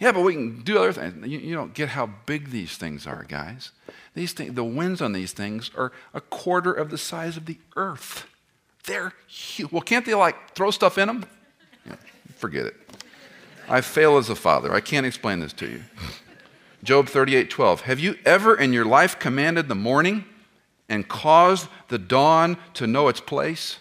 Yeah, 0.00 0.12
but 0.12 0.22
we 0.22 0.34
can 0.34 0.62
do 0.62 0.78
other 0.78 0.92
things. 0.92 1.26
You, 1.26 1.38
you, 1.38 1.54
don't 1.54 1.72
get 1.72 1.90
how 1.90 2.06
big 2.26 2.50
these 2.50 2.76
things 2.76 3.06
are, 3.06 3.24
guys. 3.26 3.70
These 4.14 4.32
things, 4.32 4.54
the 4.54 4.64
winds 4.64 5.00
on 5.00 5.12
these 5.12 5.32
things 5.32 5.70
are 5.76 5.92
a 6.12 6.20
quarter 6.20 6.72
of 6.72 6.90
the 6.90 6.98
size 6.98 7.36
of 7.36 7.46
the 7.46 7.58
earth. 7.76 8.26
They're 8.84 9.14
huge. 9.26 9.72
Well, 9.72 9.82
can't 9.82 10.04
they 10.04 10.14
like 10.14 10.54
throw 10.54 10.70
stuff 10.70 10.98
in 10.98 11.06
them? 11.06 11.26
Yeah, 11.86 11.96
forget 12.36 12.66
it. 12.66 12.76
I 13.68 13.80
fail 13.80 14.18
as 14.18 14.28
a 14.28 14.34
father. 14.34 14.74
I 14.74 14.80
can't 14.80 15.06
explain 15.06 15.40
this 15.40 15.52
to 15.54 15.66
you. 15.66 15.84
Job 16.82 17.08
38 17.08 17.48
12. 17.48 17.82
Have 17.82 17.98
you 17.98 18.18
ever 18.26 18.54
in 18.54 18.74
your 18.74 18.84
life 18.84 19.18
commanded 19.18 19.68
the 19.68 19.74
morning 19.74 20.26
and 20.94 21.08
caused 21.08 21.68
the 21.88 21.98
dawn 21.98 22.56
to 22.74 22.86
know 22.86 23.08
its 23.08 23.20
place? 23.20 23.80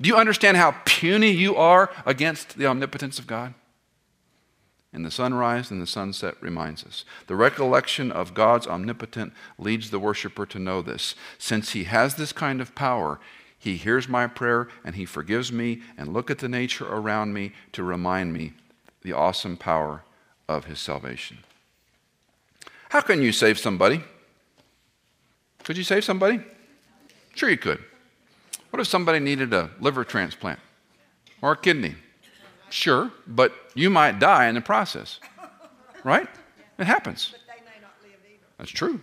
Do 0.00 0.08
you 0.08 0.16
understand 0.16 0.56
how 0.58 0.76
puny 0.84 1.30
you 1.30 1.56
are 1.56 1.90
against 2.04 2.58
the 2.58 2.66
omnipotence 2.66 3.18
of 3.18 3.26
God? 3.26 3.54
And 4.92 5.06
the 5.06 5.10
sunrise 5.10 5.70
and 5.70 5.80
the 5.80 5.86
sunset 5.86 6.34
reminds 6.42 6.84
us. 6.84 7.06
The 7.26 7.36
recollection 7.36 8.12
of 8.12 8.34
God's 8.34 8.66
omnipotent 8.66 9.32
leads 9.58 9.90
the 9.90 9.98
worshiper 9.98 10.44
to 10.46 10.58
know 10.58 10.82
this. 10.82 11.14
Since 11.38 11.72
he 11.72 11.84
has 11.84 12.16
this 12.16 12.32
kind 12.32 12.60
of 12.60 12.74
power, 12.74 13.18
he 13.58 13.76
hears 13.76 14.06
my 14.08 14.26
prayer 14.26 14.68
and 14.84 14.94
he 14.94 15.06
forgives 15.06 15.50
me 15.50 15.80
and 15.96 16.12
look 16.12 16.30
at 16.30 16.40
the 16.40 16.48
nature 16.48 16.86
around 16.86 17.32
me 17.32 17.52
to 17.72 17.82
remind 17.82 18.34
me 18.34 18.52
the 19.00 19.12
awesome 19.12 19.56
power 19.56 20.02
of 20.48 20.66
his 20.66 20.78
salvation. 20.78 21.38
How 22.90 23.00
can 23.00 23.22
you 23.22 23.32
save 23.32 23.58
somebody? 23.58 24.04
Could 25.64 25.76
you 25.76 25.84
save 25.84 26.04
somebody? 26.04 26.40
Sure 27.34 27.48
you 27.48 27.56
could. 27.56 27.82
What 28.70 28.80
if 28.80 28.86
somebody 28.86 29.18
needed 29.18 29.52
a 29.52 29.70
liver 29.80 30.04
transplant 30.04 30.58
or 31.40 31.52
a 31.52 31.56
kidney? 31.56 31.94
Sure, 32.70 33.10
but 33.26 33.52
you 33.74 33.90
might 33.90 34.18
die 34.18 34.46
in 34.46 34.54
the 34.54 34.60
process. 34.60 35.20
Right? 36.04 36.26
It 36.78 36.86
happens. 36.86 37.34
That's 38.58 38.70
true. 38.70 39.00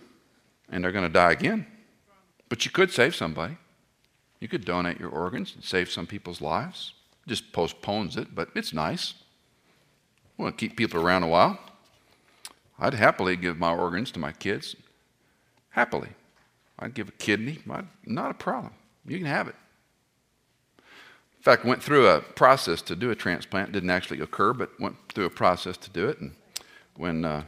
And 0.70 0.82
they're 0.82 0.92
going 0.92 1.06
to 1.06 1.12
die 1.12 1.32
again. 1.32 1.66
But 2.48 2.64
you 2.64 2.70
could 2.70 2.90
save 2.90 3.14
somebody. 3.14 3.56
You 4.40 4.48
could 4.48 4.64
donate 4.64 4.98
your 4.98 5.10
organs 5.10 5.54
and 5.54 5.62
save 5.62 5.90
some 5.90 6.06
people's 6.06 6.40
lives. 6.40 6.94
Just 7.26 7.52
postpones 7.52 8.16
it, 8.16 8.34
but 8.34 8.48
it's 8.54 8.72
nice. 8.72 9.14
We 10.36 10.44
want 10.44 10.58
to 10.58 10.68
keep 10.68 10.76
people 10.76 11.00
around 11.00 11.22
a 11.22 11.28
while. 11.28 11.60
I'd 12.78 12.94
happily 12.94 13.36
give 13.36 13.58
my 13.58 13.72
organs 13.72 14.10
to 14.12 14.18
my 14.18 14.32
kids. 14.32 14.74
Happily. 15.70 16.08
I'd 16.80 16.94
give 16.94 17.08
a 17.08 17.12
kidney. 17.12 17.58
I'd, 17.70 17.86
not 18.04 18.30
a 18.30 18.34
problem. 18.34 18.72
You 19.06 19.18
can 19.18 19.26
have 19.26 19.48
it. 19.48 19.54
In 20.78 21.42
fact, 21.42 21.64
went 21.64 21.82
through 21.82 22.06
a 22.06 22.20
process 22.20 22.82
to 22.82 22.96
do 22.96 23.10
a 23.10 23.14
transplant. 23.14 23.72
Didn't 23.72 23.90
actually 23.90 24.20
occur, 24.20 24.52
but 24.52 24.78
went 24.78 24.96
through 25.08 25.26
a 25.26 25.30
process 25.30 25.76
to 25.78 25.90
do 25.90 26.08
it. 26.08 26.20
And 26.20 26.32
when, 26.96 27.24
uh, 27.24 27.44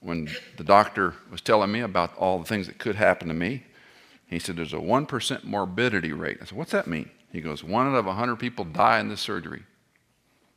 when 0.00 0.28
the 0.56 0.64
doctor 0.64 1.14
was 1.30 1.40
telling 1.40 1.72
me 1.72 1.80
about 1.80 2.16
all 2.16 2.38
the 2.38 2.44
things 2.44 2.66
that 2.66 2.78
could 2.78 2.96
happen 2.96 3.28
to 3.28 3.34
me, 3.34 3.64
he 4.26 4.38
said, 4.38 4.56
There's 4.56 4.72
a 4.72 4.76
1% 4.76 5.44
morbidity 5.44 6.12
rate. 6.12 6.38
I 6.40 6.44
said, 6.44 6.58
What's 6.58 6.72
that 6.72 6.86
mean? 6.86 7.10
He 7.30 7.40
goes, 7.40 7.64
One 7.64 7.86
out 7.86 7.94
of 7.94 8.06
100 8.06 8.36
people 8.36 8.64
die 8.64 9.00
in 9.00 9.08
this 9.08 9.20
surgery. 9.20 9.62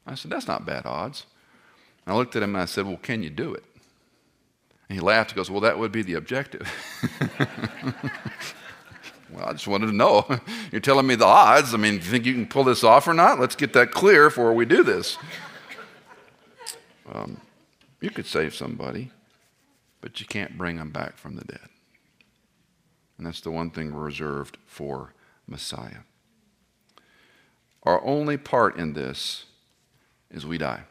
I 0.05 0.15
said, 0.15 0.31
That's 0.31 0.48
not 0.48 0.65
bad 0.65 0.86
odds. 0.86 1.25
And 2.05 2.13
I 2.13 2.17
looked 2.17 2.36
at 2.36 2.43
him 2.43 2.55
and 2.55 2.62
I 2.62 2.65
said, 2.65 2.86
Well, 2.86 2.98
can 2.98 3.24
you 3.24 3.29
do 3.29 3.53
it? 3.53 3.63
And 4.89 4.97
he 4.97 5.03
laughed 5.03 5.31
and 5.31 5.37
goes, 5.37 5.49
Well, 5.49 5.61
that 5.61 5.79
would 5.79 5.91
be 5.91 6.01
the 6.01 6.13
objective. 6.13 6.71
Well, 9.35 9.45
I 9.49 9.51
just 9.53 9.67
wanted 9.67 9.87
to 9.87 9.95
know. 9.95 10.25
You're 10.71 10.81
telling 10.81 11.07
me 11.07 11.15
the 11.15 11.25
odds. 11.25 11.73
I 11.73 11.77
mean, 11.77 11.97
do 11.97 12.05
you 12.05 12.11
think 12.11 12.25
you 12.25 12.33
can 12.33 12.47
pull 12.47 12.63
this 12.63 12.83
off 12.83 13.07
or 13.07 13.13
not? 13.13 13.39
Let's 13.39 13.55
get 13.55 13.73
that 13.73 13.91
clear 13.91 14.29
before 14.29 14.53
we 14.53 14.65
do 14.65 14.83
this. 14.83 15.17
Um, 17.11 17.41
you 17.99 18.09
could 18.09 18.25
save 18.25 18.55
somebody, 18.55 19.11
but 20.01 20.19
you 20.19 20.25
can't 20.25 20.57
bring 20.57 20.77
them 20.77 20.91
back 20.91 21.17
from 21.17 21.35
the 21.35 21.43
dead. 21.43 21.67
And 23.17 23.27
that's 23.27 23.41
the 23.41 23.51
one 23.51 23.71
thing 23.71 23.93
reserved 23.93 24.57
for 24.65 25.13
Messiah. 25.47 25.99
Our 27.83 28.03
only 28.03 28.37
part 28.37 28.77
in 28.77 28.93
this 28.93 29.45
is 30.31 30.45
we 30.45 30.57
die. 30.57 30.83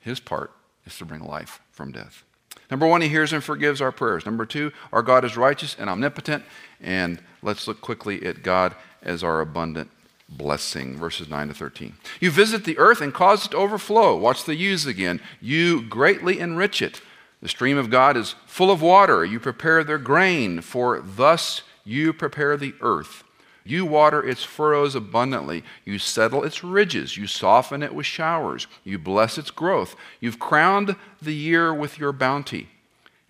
His 0.00 0.20
part 0.20 0.52
is 0.92 0.98
to 0.98 1.04
bring 1.04 1.22
life 1.22 1.60
from 1.70 1.92
death. 1.92 2.24
Number 2.70 2.86
one, 2.86 3.00
he 3.00 3.08
hears 3.08 3.32
and 3.32 3.42
forgives 3.42 3.80
our 3.80 3.92
prayers. 3.92 4.24
Number 4.24 4.46
two, 4.46 4.72
our 4.92 5.02
God 5.02 5.24
is 5.24 5.36
righteous 5.36 5.76
and 5.78 5.90
omnipotent. 5.90 6.44
And 6.80 7.20
let's 7.42 7.66
look 7.66 7.80
quickly 7.80 8.24
at 8.24 8.42
God 8.42 8.74
as 9.02 9.24
our 9.24 9.40
abundant 9.40 9.90
blessing. 10.28 10.96
Verses 10.96 11.28
9 11.28 11.48
to 11.48 11.54
13. 11.54 11.94
You 12.20 12.30
visit 12.30 12.64
the 12.64 12.78
earth 12.78 13.00
and 13.00 13.12
cause 13.12 13.46
it 13.46 13.50
to 13.50 13.56
overflow. 13.56 14.16
Watch 14.16 14.44
the 14.44 14.54
use 14.54 14.86
again. 14.86 15.20
You 15.40 15.82
greatly 15.82 16.38
enrich 16.38 16.80
it. 16.80 17.00
The 17.42 17.48
stream 17.48 17.78
of 17.78 17.90
God 17.90 18.16
is 18.16 18.34
full 18.46 18.70
of 18.70 18.82
water. 18.82 19.24
You 19.24 19.40
prepare 19.40 19.82
their 19.82 19.98
grain, 19.98 20.60
for 20.60 21.00
thus 21.00 21.62
you 21.84 22.12
prepare 22.12 22.56
the 22.56 22.74
earth. 22.80 23.24
You 23.64 23.84
water 23.84 24.26
its 24.26 24.42
furrows 24.42 24.94
abundantly. 24.94 25.64
You 25.84 25.98
settle 25.98 26.44
its 26.44 26.64
ridges. 26.64 27.16
You 27.16 27.26
soften 27.26 27.82
it 27.82 27.94
with 27.94 28.06
showers. 28.06 28.66
You 28.84 28.98
bless 28.98 29.38
its 29.38 29.50
growth. 29.50 29.96
You've 30.20 30.38
crowned 30.38 30.96
the 31.20 31.34
year 31.34 31.72
with 31.72 31.98
your 31.98 32.12
bounty, 32.12 32.68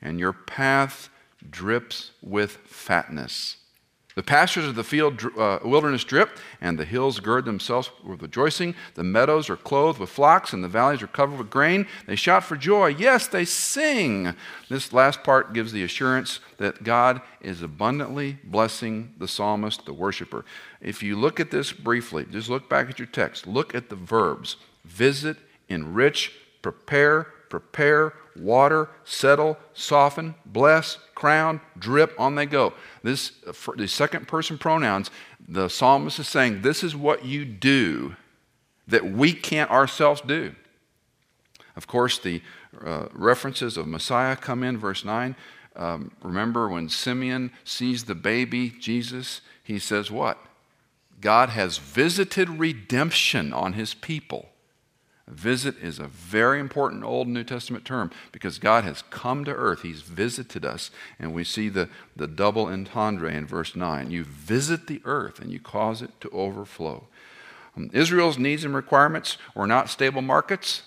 and 0.00 0.18
your 0.18 0.32
path 0.32 1.08
drips 1.48 2.12
with 2.22 2.58
fatness. 2.66 3.56
The 4.20 4.24
pastures 4.24 4.66
of 4.66 4.74
the 4.74 4.84
field 4.84 5.24
uh, 5.38 5.60
wilderness 5.64 6.04
drip, 6.04 6.36
and 6.60 6.78
the 6.78 6.84
hills 6.84 7.20
gird 7.20 7.46
themselves 7.46 7.90
with 8.04 8.20
rejoicing. 8.20 8.74
The 8.92 9.02
meadows 9.02 9.48
are 9.48 9.56
clothed 9.56 9.98
with 9.98 10.10
flocks, 10.10 10.52
and 10.52 10.62
the 10.62 10.68
valleys 10.68 11.00
are 11.00 11.06
covered 11.06 11.38
with 11.38 11.48
grain. 11.48 11.86
They 12.06 12.16
shout 12.16 12.44
for 12.44 12.54
joy. 12.54 12.88
Yes, 12.88 13.26
they 13.26 13.46
sing. 13.46 14.34
This 14.68 14.92
last 14.92 15.24
part 15.24 15.54
gives 15.54 15.72
the 15.72 15.82
assurance 15.82 16.40
that 16.58 16.84
God 16.84 17.22
is 17.40 17.62
abundantly 17.62 18.36
blessing 18.44 19.14
the 19.16 19.26
psalmist, 19.26 19.86
the 19.86 19.94
worshiper. 19.94 20.44
If 20.82 21.02
you 21.02 21.16
look 21.16 21.40
at 21.40 21.50
this 21.50 21.72
briefly, 21.72 22.26
just 22.30 22.50
look 22.50 22.68
back 22.68 22.90
at 22.90 22.98
your 22.98 23.08
text, 23.08 23.46
look 23.46 23.74
at 23.74 23.88
the 23.88 23.96
verbs 23.96 24.56
visit, 24.84 25.38
enrich, 25.70 26.30
prepare, 26.60 27.22
prepare, 27.48 28.12
water, 28.40 28.88
settle, 29.04 29.58
soften, 29.74 30.34
bless, 30.46 30.98
crown, 31.14 31.60
drip, 31.78 32.18
on 32.18 32.34
they 32.34 32.46
go. 32.46 32.72
This, 33.02 33.32
for 33.52 33.76
the 33.76 33.86
second 33.86 34.28
person 34.28 34.58
pronouns, 34.58 35.10
the 35.46 35.68
psalmist 35.68 36.18
is 36.18 36.28
saying, 36.28 36.62
This 36.62 36.82
is 36.82 36.96
what 36.96 37.24
you 37.24 37.44
do 37.44 38.16
that 38.88 39.04
we 39.12 39.32
can't 39.32 39.70
ourselves 39.70 40.20
do. 40.20 40.54
Of 41.76 41.86
course, 41.86 42.18
the 42.18 42.42
uh, 42.84 43.06
references 43.12 43.76
of 43.76 43.86
Messiah 43.86 44.36
come 44.36 44.62
in, 44.62 44.78
verse 44.78 45.04
9. 45.04 45.36
Um, 45.76 46.10
remember 46.22 46.68
when 46.68 46.88
Simeon 46.88 47.52
sees 47.64 48.04
the 48.04 48.14
baby, 48.14 48.70
Jesus, 48.70 49.40
he 49.62 49.78
says, 49.78 50.10
What? 50.10 50.38
God 51.20 51.50
has 51.50 51.78
visited 51.78 52.48
redemption 52.48 53.52
on 53.52 53.74
his 53.74 53.94
people 53.94 54.48
Visit 55.30 55.76
is 55.78 55.98
a 55.98 56.06
very 56.06 56.58
important 56.58 57.04
Old 57.04 57.28
New 57.28 57.44
Testament 57.44 57.84
term 57.84 58.10
because 58.32 58.58
God 58.58 58.84
has 58.84 59.02
come 59.10 59.44
to 59.44 59.52
earth. 59.52 59.82
He's 59.82 60.02
visited 60.02 60.64
us. 60.64 60.90
And 61.18 61.32
we 61.32 61.44
see 61.44 61.68
the, 61.68 61.88
the 62.16 62.26
double 62.26 62.66
entendre 62.66 63.30
in 63.30 63.46
verse 63.46 63.76
9. 63.76 64.10
You 64.10 64.24
visit 64.24 64.86
the 64.86 65.00
earth 65.04 65.38
and 65.38 65.52
you 65.52 65.60
cause 65.60 66.02
it 66.02 66.20
to 66.20 66.30
overflow. 66.30 67.06
Um, 67.76 67.90
Israel's 67.92 68.38
needs 68.38 68.64
and 68.64 68.74
requirements 68.74 69.38
were 69.54 69.66
not 69.66 69.88
stable 69.88 70.22
markets. 70.22 70.82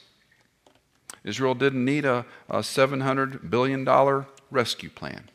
Israel 1.24 1.56
didn't 1.56 1.86
need 1.86 2.04
a, 2.04 2.26
a 2.50 2.60
$700 2.60 3.50
billion 3.50 4.26
rescue 4.52 4.90
plan. 4.90 5.30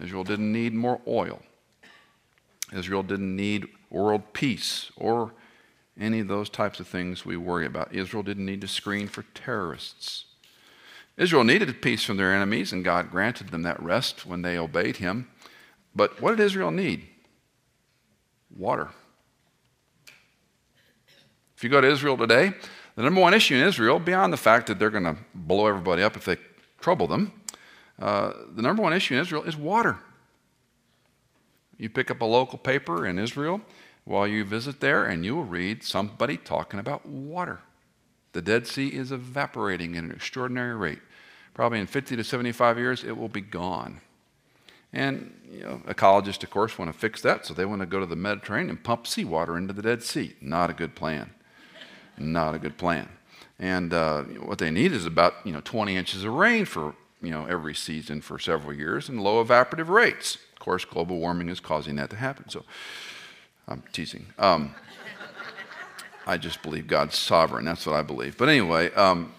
Israel 0.00 0.24
didn't 0.24 0.52
need 0.52 0.74
more 0.74 1.00
oil. 1.06 1.40
Israel 2.72 3.02
didn't 3.02 3.34
need 3.34 3.68
world 3.90 4.32
peace 4.32 4.90
or 4.96 5.32
any 5.98 6.20
of 6.20 6.28
those 6.28 6.48
types 6.48 6.80
of 6.80 6.86
things 6.86 7.24
we 7.24 7.36
worry 7.36 7.66
about. 7.66 7.94
Israel 7.94 8.22
didn't 8.22 8.46
need 8.46 8.60
to 8.60 8.68
screen 8.68 9.08
for 9.08 9.24
terrorists. 9.34 10.26
Israel 11.16 11.44
needed 11.44 11.82
peace 11.82 12.04
from 12.04 12.16
their 12.16 12.32
enemies, 12.32 12.72
and 12.72 12.84
God 12.84 13.10
granted 13.10 13.48
them 13.48 13.62
that 13.62 13.82
rest 13.82 14.24
when 14.24 14.42
they 14.42 14.56
obeyed 14.56 14.98
Him. 14.98 15.28
But 15.94 16.22
what 16.22 16.36
did 16.36 16.40
Israel 16.40 16.70
need? 16.70 17.08
Water. 18.56 18.90
If 21.56 21.64
you 21.64 21.70
go 21.70 21.80
to 21.80 21.90
Israel 21.90 22.16
today, 22.16 22.52
the 22.94 23.02
number 23.02 23.20
one 23.20 23.34
issue 23.34 23.56
in 23.56 23.66
Israel, 23.66 23.98
beyond 23.98 24.32
the 24.32 24.36
fact 24.36 24.68
that 24.68 24.78
they're 24.78 24.90
going 24.90 25.04
to 25.04 25.16
blow 25.34 25.66
everybody 25.66 26.02
up 26.02 26.16
if 26.16 26.24
they 26.24 26.36
trouble 26.80 27.08
them, 27.08 27.32
uh, 28.00 28.32
the 28.54 28.62
number 28.62 28.80
one 28.80 28.92
issue 28.92 29.14
in 29.14 29.20
Israel 29.20 29.42
is 29.42 29.56
water. 29.56 29.98
You 31.76 31.90
pick 31.90 32.12
up 32.12 32.20
a 32.20 32.24
local 32.24 32.58
paper 32.58 33.06
in 33.06 33.18
Israel 33.18 33.60
while 34.08 34.26
you 34.26 34.42
visit 34.42 34.80
there, 34.80 35.04
and 35.04 35.22
you 35.22 35.36
will 35.36 35.44
read 35.44 35.84
somebody 35.84 36.38
talking 36.38 36.80
about 36.80 37.04
water. 37.04 37.60
The 38.32 38.40
Dead 38.40 38.66
Sea 38.66 38.88
is 38.88 39.12
evaporating 39.12 39.98
at 39.98 40.04
an 40.04 40.10
extraordinary 40.10 40.74
rate. 40.74 41.00
Probably 41.52 41.78
in 41.78 41.86
50 41.86 42.16
to 42.16 42.24
75 42.24 42.78
years, 42.78 43.04
it 43.04 43.18
will 43.18 43.28
be 43.28 43.42
gone. 43.42 44.00
And 44.94 45.38
you 45.52 45.62
know, 45.62 45.82
ecologists, 45.86 46.42
of 46.42 46.48
course, 46.48 46.78
want 46.78 46.90
to 46.90 46.98
fix 46.98 47.20
that, 47.20 47.44
so 47.44 47.52
they 47.52 47.66
want 47.66 47.82
to 47.82 47.86
go 47.86 48.00
to 48.00 48.06
the 48.06 48.16
Mediterranean 48.16 48.70
and 48.70 48.82
pump 48.82 49.06
seawater 49.06 49.58
into 49.58 49.74
the 49.74 49.82
Dead 49.82 50.02
Sea. 50.02 50.34
Not 50.40 50.70
a 50.70 50.72
good 50.72 50.94
plan. 50.94 51.34
Not 52.16 52.54
a 52.54 52.58
good 52.58 52.78
plan. 52.78 53.10
And 53.58 53.92
uh, 53.92 54.22
what 54.22 54.56
they 54.56 54.70
need 54.70 54.92
is 54.92 55.04
about 55.04 55.34
you 55.44 55.52
know 55.52 55.60
20 55.62 55.94
inches 55.94 56.24
of 56.24 56.32
rain 56.32 56.64
for 56.64 56.94
you 57.20 57.30
know 57.30 57.44
every 57.44 57.74
season 57.74 58.22
for 58.22 58.38
several 58.38 58.72
years 58.72 59.10
and 59.10 59.22
low 59.22 59.44
evaporative 59.44 59.88
rates. 59.88 60.38
Of 60.54 60.60
course, 60.60 60.86
global 60.86 61.18
warming 61.18 61.50
is 61.50 61.60
causing 61.60 61.96
that 61.96 62.08
to 62.08 62.16
happen. 62.16 62.48
So 62.48 62.64
I'm 63.68 63.82
teasing. 63.92 64.26
Um, 64.38 64.74
I 66.26 66.38
just 66.38 66.62
believe 66.62 66.86
God's 66.86 67.16
sovereign. 67.16 67.66
That's 67.66 67.86
what 67.86 67.94
I 67.94 68.02
believe. 68.02 68.38
But 68.38 68.48
anyway, 68.48 68.92
um, 68.94 69.32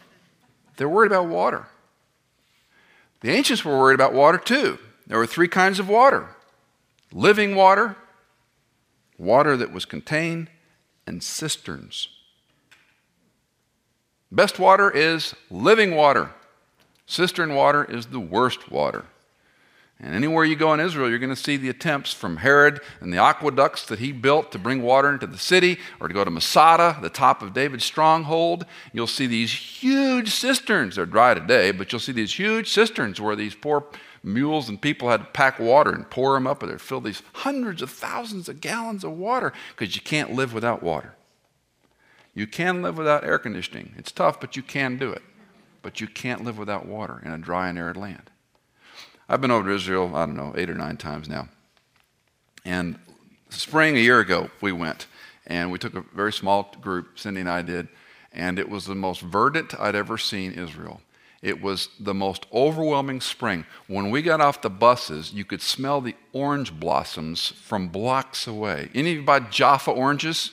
they're 0.77 0.87
worried 0.87 1.11
about 1.11 1.27
water. 1.27 1.65
The 3.21 3.31
ancients 3.31 3.65
were 3.65 3.77
worried 3.77 3.95
about 3.95 4.13
water 4.13 4.37
too. 4.37 4.77
There 5.07 5.17
were 5.17 5.27
three 5.27 5.47
kinds 5.47 5.79
of 5.79 5.89
water 5.89 6.27
living 7.11 7.55
water, 7.55 7.95
water 9.17 9.57
that 9.57 9.71
was 9.73 9.83
contained, 9.83 10.49
and 11.07 11.23
cisterns. 11.23 12.07
Best 14.31 14.59
water 14.59 14.91
is 14.91 15.35
living 15.49 15.95
water. 15.95 16.31
Cistern 17.07 17.55
water 17.55 17.83
is 17.83 18.07
the 18.07 18.19
worst 18.19 18.71
water. 18.71 19.05
And 20.01 20.15
anywhere 20.15 20.45
you 20.45 20.55
go 20.55 20.73
in 20.73 20.79
Israel, 20.79 21.09
you're 21.09 21.19
going 21.19 21.29
to 21.29 21.35
see 21.35 21.57
the 21.57 21.67
attempts 21.67 22.13
from 22.13 22.37
Herod 22.37 22.79
and 23.01 23.11
the 23.11 23.17
aqueducts 23.17 23.85
that 23.87 23.99
he 23.99 24.13
built 24.13 24.49
to 24.53 24.59
bring 24.59 24.81
water 24.81 25.11
into 25.11 25.27
the 25.27 25.37
city, 25.37 25.77
or 25.99 26.07
to 26.07 26.13
go 26.13 26.23
to 26.23 26.31
Masada, 26.31 26.97
the 27.01 27.09
top 27.09 27.41
of 27.41 27.53
David's 27.53 27.83
stronghold. 27.83 28.65
You'll 28.93 29.07
see 29.07 29.27
these 29.27 29.51
huge 29.51 30.29
cisterns. 30.29 30.95
They're 30.95 31.05
dry 31.05 31.33
today, 31.33 31.71
but 31.71 31.91
you'll 31.91 31.99
see 31.99 32.13
these 32.13 32.33
huge 32.33 32.69
cisterns 32.69 33.19
where 33.19 33.35
these 33.35 33.55
poor 33.55 33.83
mules 34.23 34.69
and 34.69 34.81
people 34.81 35.09
had 35.09 35.19
to 35.19 35.25
pack 35.27 35.59
water 35.59 35.91
and 35.91 36.09
pour 36.09 36.33
them 36.33 36.47
up, 36.47 36.63
and 36.63 36.71
they 36.71 36.77
fill 36.77 37.01
these 37.01 37.21
hundreds 37.33 37.81
of 37.81 37.89
thousands 37.89 38.47
of 38.47 38.61
gallons 38.61 39.03
of 39.03 39.11
water 39.11 39.51
because 39.75 39.97
you 39.97 40.01
can't 40.01 40.31
live 40.31 40.53
without 40.53 40.81
water. 40.81 41.15
You 42.33 42.47
can 42.47 42.81
live 42.81 42.97
without 42.97 43.25
air 43.25 43.37
conditioning. 43.37 43.95
It's 43.97 44.13
tough, 44.13 44.39
but 44.39 44.55
you 44.55 44.63
can 44.63 44.97
do 44.97 45.11
it. 45.11 45.23
But 45.81 45.99
you 45.99 46.07
can't 46.07 46.45
live 46.45 46.57
without 46.57 46.85
water 46.85 47.21
in 47.23 47.31
a 47.31 47.37
dry 47.37 47.67
and 47.67 47.77
arid 47.77 47.97
land. 47.97 48.29
I've 49.29 49.41
been 49.41 49.51
over 49.51 49.69
to 49.69 49.75
Israel, 49.75 50.15
I 50.15 50.25
don't 50.25 50.35
know, 50.35 50.53
eight 50.57 50.71
or 50.71 50.73
nine 50.73 50.97
times 50.97 51.29
now. 51.29 51.49
And 52.65 52.97
spring 53.49 53.95
a 53.95 53.99
year 53.99 54.19
ago, 54.19 54.49
we 54.59 54.71
went. 54.71 55.05
And 55.45 55.71
we 55.71 55.77
took 55.77 55.93
a 55.93 56.03
very 56.15 56.33
small 56.33 56.75
group, 56.81 57.19
Cindy 57.19 57.41
and 57.41 57.49
I 57.49 57.61
did. 57.61 57.87
And 58.33 58.57
it 58.57 58.69
was 58.69 58.85
the 58.85 58.95
most 58.95 59.21
verdant 59.21 59.79
I'd 59.79 59.95
ever 59.95 60.17
seen 60.17 60.53
Israel. 60.53 61.01
It 61.43 61.61
was 61.61 61.89
the 61.99 62.13
most 62.13 62.47
overwhelming 62.51 63.21
spring. 63.21 63.65
When 63.87 64.09
we 64.09 64.23
got 64.23 64.41
off 64.41 64.61
the 64.61 64.69
buses, 64.69 65.31
you 65.31 65.45
could 65.45 65.61
smell 65.61 66.01
the 66.01 66.15
orange 66.33 66.77
blossoms 66.77 67.47
from 67.47 67.87
blocks 67.87 68.47
away. 68.47 68.89
Any 68.93 69.11
of 69.11 69.17
you 69.17 69.23
buy 69.23 69.41
Jaffa 69.41 69.91
oranges? 69.91 70.51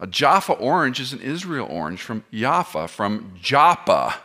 A 0.00 0.06
Jaffa 0.06 0.54
orange 0.54 1.00
is 1.00 1.12
an 1.12 1.20
Israel 1.20 1.68
orange 1.70 2.00
from 2.00 2.24
Jaffa, 2.32 2.88
from 2.88 3.34
Joppa. 3.40 4.16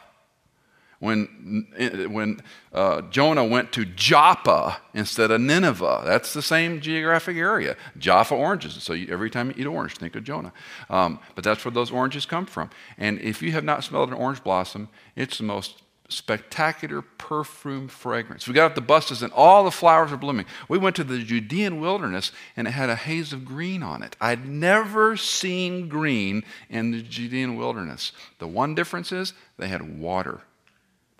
When, 1.01 1.65
when 2.11 2.41
uh, 2.71 3.01
Jonah 3.09 3.43
went 3.43 3.71
to 3.71 3.85
Joppa 3.85 4.77
instead 4.93 5.31
of 5.31 5.41
Nineveh, 5.41 6.03
that's 6.05 6.31
the 6.31 6.43
same 6.43 6.79
geographic 6.79 7.37
area. 7.37 7.75
Jaffa 7.97 8.35
oranges. 8.35 8.75
So 8.83 8.93
you, 8.93 9.07
every 9.11 9.31
time 9.31 9.47
you 9.47 9.55
eat 9.57 9.65
orange, 9.65 9.97
think 9.97 10.15
of 10.15 10.23
Jonah. 10.23 10.53
Um, 10.91 11.17
but 11.33 11.43
that's 11.43 11.65
where 11.65 11.71
those 11.71 11.89
oranges 11.89 12.27
come 12.27 12.45
from. 12.45 12.69
And 12.99 13.19
if 13.19 13.41
you 13.41 13.51
have 13.53 13.63
not 13.63 13.83
smelled 13.83 14.09
an 14.09 14.15
orange 14.15 14.43
blossom, 14.43 14.89
it's 15.15 15.39
the 15.39 15.43
most 15.43 15.81
spectacular 16.07 17.01
perfume 17.01 17.87
fragrance. 17.87 18.47
We 18.47 18.53
got 18.53 18.67
up 18.67 18.75
the 18.75 18.81
buses 18.81 19.23
and 19.23 19.33
all 19.33 19.63
the 19.63 19.71
flowers 19.71 20.11
are 20.11 20.17
blooming. 20.17 20.45
We 20.69 20.77
went 20.77 20.95
to 20.97 21.03
the 21.03 21.17
Judean 21.17 21.81
wilderness 21.81 22.31
and 22.55 22.67
it 22.67 22.71
had 22.71 22.91
a 22.91 22.95
haze 22.95 23.33
of 23.33 23.43
green 23.43 23.81
on 23.81 24.03
it. 24.03 24.15
I'd 24.21 24.45
never 24.45 25.17
seen 25.17 25.87
green 25.87 26.43
in 26.69 26.91
the 26.91 27.01
Judean 27.01 27.55
wilderness. 27.55 28.11
The 28.37 28.45
one 28.47 28.75
difference 28.75 29.11
is 29.11 29.33
they 29.57 29.67
had 29.67 29.99
water 29.99 30.41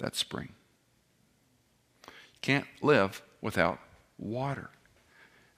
that 0.02 0.16
spring. 0.16 0.50
You 2.06 2.40
can't 2.42 2.66
live 2.82 3.22
without 3.42 3.80
water. 4.18 4.70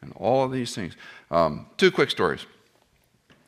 And 0.02 0.14
all 0.16 0.44
of 0.44 0.52
these 0.52 0.76
things. 0.76 0.96
Um, 1.32 1.68
two 1.78 1.90
quick 1.90 2.12
stories. 2.12 2.46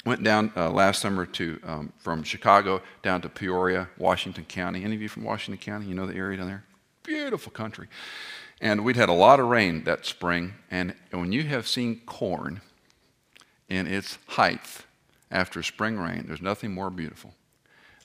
Went 0.06 0.24
down 0.24 0.52
uh, 0.56 0.70
last 0.70 1.02
summer 1.02 1.26
to 1.26 1.60
um, 1.64 1.94
from 1.98 2.24
Chicago 2.24 2.82
down 3.02 3.22
to 3.22 3.30
Peoria, 3.30 3.90
Washington 3.98 4.46
County. 4.46 4.84
Any 4.84 4.96
of 4.96 5.02
you 5.02 5.10
from 5.10 5.24
Washington 5.24 5.62
County? 5.64 5.88
You 5.88 5.96
know 5.96 6.06
the 6.06 6.16
area 6.16 6.38
down 6.38 6.48
there? 6.48 6.64
Beautiful 7.04 7.52
country. 7.52 7.88
And 8.62 8.86
we'd 8.86 8.96
had 8.96 9.10
a 9.10 9.14
lot 9.14 9.40
of 9.40 9.48
rain 9.48 9.84
that 9.84 10.06
spring. 10.06 10.54
And 10.72 10.96
when 11.12 11.32
you 11.32 11.44
have 11.44 11.68
seen 11.68 12.02
corn 12.06 12.62
in 13.68 13.88
its 13.88 14.18
height 14.28 14.86
after 15.32 15.62
spring 15.64 15.98
rain, 15.98 16.26
there's 16.28 16.42
nothing 16.42 16.72
more 16.74 16.90
beautiful. 16.90 17.34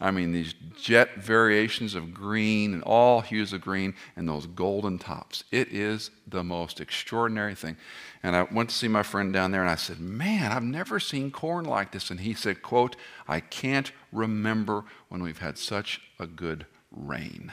I 0.01 0.11
mean, 0.11 0.33
these 0.33 0.55
jet 0.81 1.17
variations 1.17 1.95
of 1.95 2.15
green 2.15 2.73
and 2.73 2.83
all 2.85 3.21
hues 3.21 3.53
of 3.53 3.61
green 3.61 3.95
and 4.17 4.27
those 4.27 4.47
golden 4.47 4.99
tops. 4.99 5.45
It 5.53 5.69
is 5.69 6.11
the 6.27 6.43
most 6.43 6.81
extraordinary 6.81 7.55
thing. 7.55 7.77
And 8.23 8.35
I 8.35 8.45
went 8.45 8.71
to 8.71 8.75
see 8.75 8.89
my 8.89 9.03
friend 9.03 9.31
down 9.31 9.51
there 9.51 9.61
and 9.61 9.71
I 9.71 9.75
said, 9.75 10.01
Man, 10.01 10.53
I've 10.53 10.63
never 10.63 10.99
seen 10.99 11.31
corn 11.31 11.67
like 11.67 11.93
this. 11.93 12.11
And 12.11 12.21
he 12.21 12.33
said, 12.33 12.63
quote, 12.63 12.97
I 13.29 13.41
can't 13.41 13.93
remember 14.11 14.85
when 15.09 15.23
we've 15.23 15.39
had 15.39 15.59
such 15.59 16.01
a 16.19 16.27
good 16.27 16.65
rain. 16.91 17.53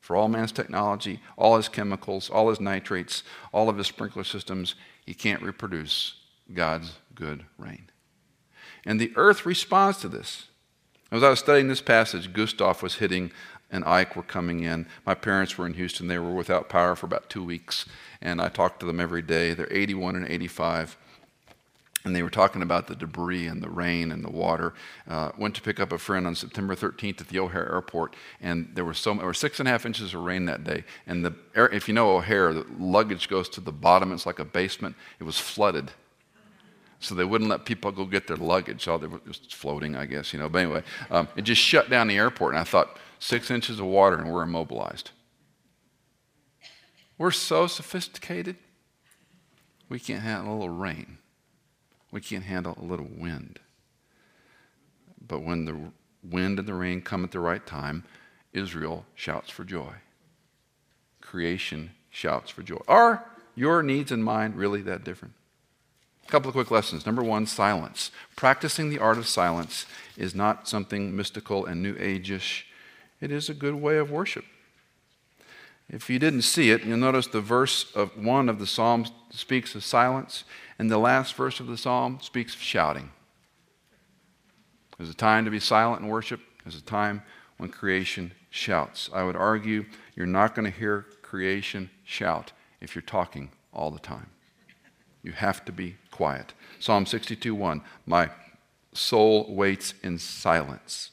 For 0.00 0.16
all 0.16 0.28
man's 0.28 0.52
technology, 0.52 1.20
all 1.36 1.56
his 1.56 1.68
chemicals, 1.68 2.30
all 2.30 2.48
his 2.48 2.60
nitrates, 2.60 3.22
all 3.52 3.68
of 3.68 3.76
his 3.76 3.86
sprinkler 3.86 4.24
systems, 4.24 4.74
he 5.04 5.14
can't 5.14 5.42
reproduce 5.42 6.14
God's 6.52 6.98
good 7.14 7.44
rain. 7.58 7.90
And 8.86 9.00
the 9.00 9.12
earth 9.16 9.46
responds 9.46 9.98
to 9.98 10.08
this. 10.08 10.48
As 11.14 11.22
I 11.22 11.30
was 11.30 11.38
studying 11.38 11.68
this 11.68 11.80
passage, 11.80 12.32
Gustav 12.32 12.82
was 12.82 12.96
hitting 12.96 13.30
and 13.70 13.84
Ike 13.84 14.16
were 14.16 14.24
coming 14.24 14.64
in. 14.64 14.88
My 15.06 15.14
parents 15.14 15.56
were 15.56 15.64
in 15.64 15.74
Houston. 15.74 16.08
They 16.08 16.18
were 16.18 16.34
without 16.34 16.68
power 16.68 16.96
for 16.96 17.06
about 17.06 17.30
two 17.30 17.44
weeks, 17.44 17.86
and 18.20 18.42
I 18.42 18.48
talked 18.48 18.80
to 18.80 18.86
them 18.86 18.98
every 18.98 19.22
day. 19.22 19.54
They're 19.54 19.72
81 19.72 20.16
and 20.16 20.26
85. 20.26 20.96
And 22.04 22.16
they 22.16 22.22
were 22.24 22.30
talking 22.30 22.62
about 22.62 22.88
the 22.88 22.96
debris 22.96 23.46
and 23.46 23.62
the 23.62 23.70
rain 23.70 24.10
and 24.10 24.24
the 24.24 24.30
water. 24.30 24.74
Uh, 25.08 25.30
went 25.38 25.54
to 25.54 25.62
pick 25.62 25.78
up 25.78 25.92
a 25.92 25.98
friend 25.98 26.26
on 26.26 26.34
September 26.34 26.74
13th 26.74 27.20
at 27.20 27.28
the 27.28 27.38
O'Hare 27.38 27.72
Airport, 27.72 28.16
and 28.40 28.70
there 28.74 28.84
were 28.84 28.92
so 28.92 29.14
there 29.14 29.24
were 29.24 29.34
six 29.34 29.60
and 29.60 29.68
a 29.68 29.70
half 29.70 29.86
inches 29.86 30.14
of 30.14 30.20
rain 30.20 30.46
that 30.46 30.64
day. 30.64 30.82
And 31.06 31.24
the 31.24 31.34
if 31.54 31.86
you 31.86 31.94
know 31.94 32.16
O'Hare, 32.16 32.52
the 32.52 32.66
luggage 32.76 33.28
goes 33.28 33.48
to 33.50 33.60
the 33.60 33.72
bottom. 33.72 34.12
It's 34.12 34.26
like 34.26 34.40
a 34.40 34.44
basement. 34.44 34.96
It 35.20 35.24
was 35.24 35.38
flooded 35.38 35.92
so 37.04 37.14
they 37.14 37.24
wouldn't 37.24 37.50
let 37.50 37.64
people 37.64 37.92
go 37.92 38.04
get 38.04 38.26
their 38.26 38.36
luggage. 38.36 38.88
All 38.88 38.98
they 38.98 39.06
were 39.06 39.20
just 39.26 39.54
floating, 39.54 39.94
I 39.94 40.06
guess, 40.06 40.32
you 40.32 40.38
know. 40.38 40.48
But 40.48 40.58
anyway, 40.58 40.82
um, 41.10 41.28
it 41.36 41.42
just 41.42 41.60
shut 41.60 41.90
down 41.90 42.08
the 42.08 42.16
airport, 42.16 42.54
and 42.54 42.60
I 42.60 42.64
thought, 42.64 42.98
six 43.18 43.50
inches 43.50 43.78
of 43.78 43.86
water, 43.86 44.16
and 44.16 44.32
we're 44.32 44.42
immobilized. 44.42 45.10
We're 47.18 47.30
so 47.30 47.66
sophisticated, 47.66 48.56
we 49.88 50.00
can't 50.00 50.22
handle 50.22 50.54
a 50.54 50.58
little 50.58 50.74
rain. 50.74 51.18
We 52.10 52.20
can't 52.20 52.44
handle 52.44 52.76
a 52.80 52.84
little 52.84 53.08
wind. 53.08 53.60
But 55.26 55.42
when 55.42 55.64
the 55.64 55.92
wind 56.22 56.58
and 56.58 56.66
the 56.66 56.74
rain 56.74 57.02
come 57.02 57.24
at 57.24 57.30
the 57.30 57.40
right 57.40 57.64
time, 57.64 58.04
Israel 58.52 59.04
shouts 59.14 59.50
for 59.50 59.64
joy. 59.64 59.94
Creation 61.20 61.90
shouts 62.10 62.50
for 62.50 62.62
joy. 62.62 62.80
Are 62.88 63.24
your 63.54 63.82
needs 63.82 64.10
and 64.10 64.24
mine 64.24 64.54
really 64.54 64.82
that 64.82 65.04
different? 65.04 65.34
A 66.26 66.30
couple 66.30 66.48
of 66.48 66.54
quick 66.54 66.70
lessons. 66.70 67.06
Number 67.06 67.22
one, 67.22 67.46
silence. 67.46 68.10
Practicing 68.36 68.90
the 68.90 68.98
art 68.98 69.18
of 69.18 69.26
silence 69.26 69.86
is 70.16 70.34
not 70.34 70.68
something 70.68 71.14
mystical 71.14 71.66
and 71.66 71.82
new 71.82 71.94
age-ish. 71.98 72.66
It 73.20 73.30
is 73.30 73.48
a 73.48 73.54
good 73.54 73.74
way 73.74 73.98
of 73.98 74.10
worship. 74.10 74.44
If 75.88 76.08
you 76.08 76.18
didn't 76.18 76.42
see 76.42 76.70
it, 76.70 76.82
you'll 76.84 76.96
notice 76.96 77.26
the 77.26 77.40
verse 77.40 77.92
of 77.94 78.16
one 78.16 78.48
of 78.48 78.58
the 78.58 78.66
Psalms 78.66 79.12
speaks 79.30 79.74
of 79.74 79.84
silence, 79.84 80.44
and 80.78 80.90
the 80.90 80.98
last 80.98 81.34
verse 81.34 81.60
of 81.60 81.66
the 81.66 81.76
Psalm 81.76 82.18
speaks 82.22 82.54
of 82.54 82.62
shouting. 82.62 83.10
There's 84.96 85.10
a 85.10 85.14
time 85.14 85.44
to 85.44 85.50
be 85.50 85.60
silent 85.60 86.02
in 86.02 86.08
worship. 86.08 86.40
There's 86.64 86.76
a 86.76 86.82
time 86.82 87.22
when 87.58 87.68
creation 87.68 88.32
shouts. 88.48 89.10
I 89.12 89.24
would 89.24 89.36
argue 89.36 89.84
you're 90.16 90.26
not 90.26 90.54
going 90.54 90.70
to 90.70 90.76
hear 90.76 91.06
creation 91.22 91.90
shout 92.04 92.52
if 92.80 92.94
you're 92.94 93.02
talking 93.02 93.50
all 93.72 93.90
the 93.90 93.98
time. 93.98 94.30
You 95.24 95.32
have 95.32 95.64
to 95.64 95.72
be 95.72 95.96
quiet. 96.10 96.52
Psalm 96.78 97.06
62 97.06 97.54
1 97.54 97.80
My 98.06 98.30
soul 98.92 99.52
waits 99.52 99.94
in 100.02 100.18
silence. 100.18 101.10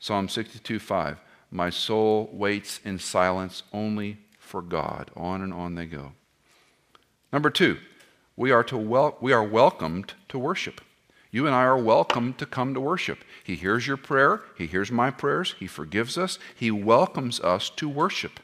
Psalm 0.00 0.28
62 0.28 0.78
5 0.78 1.20
My 1.50 1.70
soul 1.70 2.30
waits 2.32 2.80
in 2.84 2.98
silence 2.98 3.62
only 3.72 4.16
for 4.38 4.62
God. 4.62 5.10
On 5.14 5.42
and 5.42 5.52
on 5.52 5.74
they 5.74 5.84
go. 5.84 6.12
Number 7.32 7.50
two, 7.50 7.76
we 8.34 8.50
are, 8.50 8.64
to 8.64 8.78
wel- 8.78 9.18
we 9.20 9.32
are 9.32 9.44
welcomed 9.44 10.14
to 10.28 10.38
worship. 10.38 10.80
You 11.30 11.46
and 11.46 11.54
I 11.54 11.64
are 11.64 11.76
welcome 11.76 12.32
to 12.34 12.46
come 12.46 12.72
to 12.72 12.80
worship. 12.80 13.18
He 13.44 13.56
hears 13.56 13.86
your 13.86 13.98
prayer, 13.98 14.42
He 14.56 14.66
hears 14.66 14.90
my 14.90 15.10
prayers, 15.10 15.54
He 15.58 15.66
forgives 15.66 16.16
us, 16.16 16.38
He 16.54 16.70
welcomes 16.70 17.40
us 17.40 17.68
to 17.70 17.88
worship. 17.88 18.40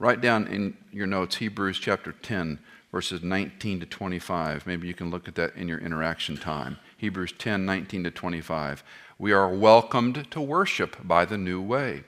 Write 0.00 0.20
down 0.20 0.46
in 0.46 0.76
your 0.92 1.08
notes 1.08 1.36
Hebrews 1.36 1.80
chapter 1.80 2.12
10, 2.12 2.60
verses 2.92 3.24
19 3.24 3.80
to 3.80 3.86
25. 3.86 4.64
Maybe 4.64 4.86
you 4.86 4.94
can 4.94 5.10
look 5.10 5.26
at 5.26 5.34
that 5.34 5.56
in 5.56 5.66
your 5.66 5.78
interaction 5.78 6.36
time. 6.36 6.78
Hebrews 6.96 7.32
10, 7.36 7.66
19 7.66 8.04
to 8.04 8.10
25. 8.12 8.84
We 9.18 9.32
are 9.32 9.48
welcomed 9.48 10.30
to 10.30 10.40
worship 10.40 10.96
by 11.02 11.24
the 11.24 11.36
new 11.36 11.60
way. 11.60 12.04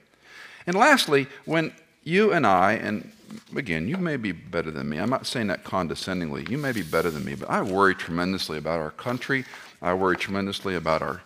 And 0.68 0.76
lastly, 0.76 1.26
when 1.46 1.72
you 2.04 2.32
and 2.32 2.46
I, 2.46 2.74
and 2.74 3.10
again, 3.56 3.88
you 3.88 3.96
may 3.96 4.16
be 4.16 4.30
better 4.30 4.70
than 4.70 4.88
me. 4.88 4.98
I'm 4.98 5.10
not 5.10 5.26
saying 5.26 5.48
that 5.48 5.64
condescendingly. 5.64 6.46
You 6.48 6.58
may 6.58 6.70
be 6.70 6.82
better 6.82 7.10
than 7.10 7.24
me, 7.24 7.34
but 7.34 7.50
I 7.50 7.60
worry 7.60 7.96
tremendously 7.96 8.58
about 8.58 8.78
our 8.78 8.92
country. 8.92 9.44
I 9.82 9.94
worry 9.94 10.16
tremendously 10.16 10.76
about 10.76 11.02
our 11.02 11.22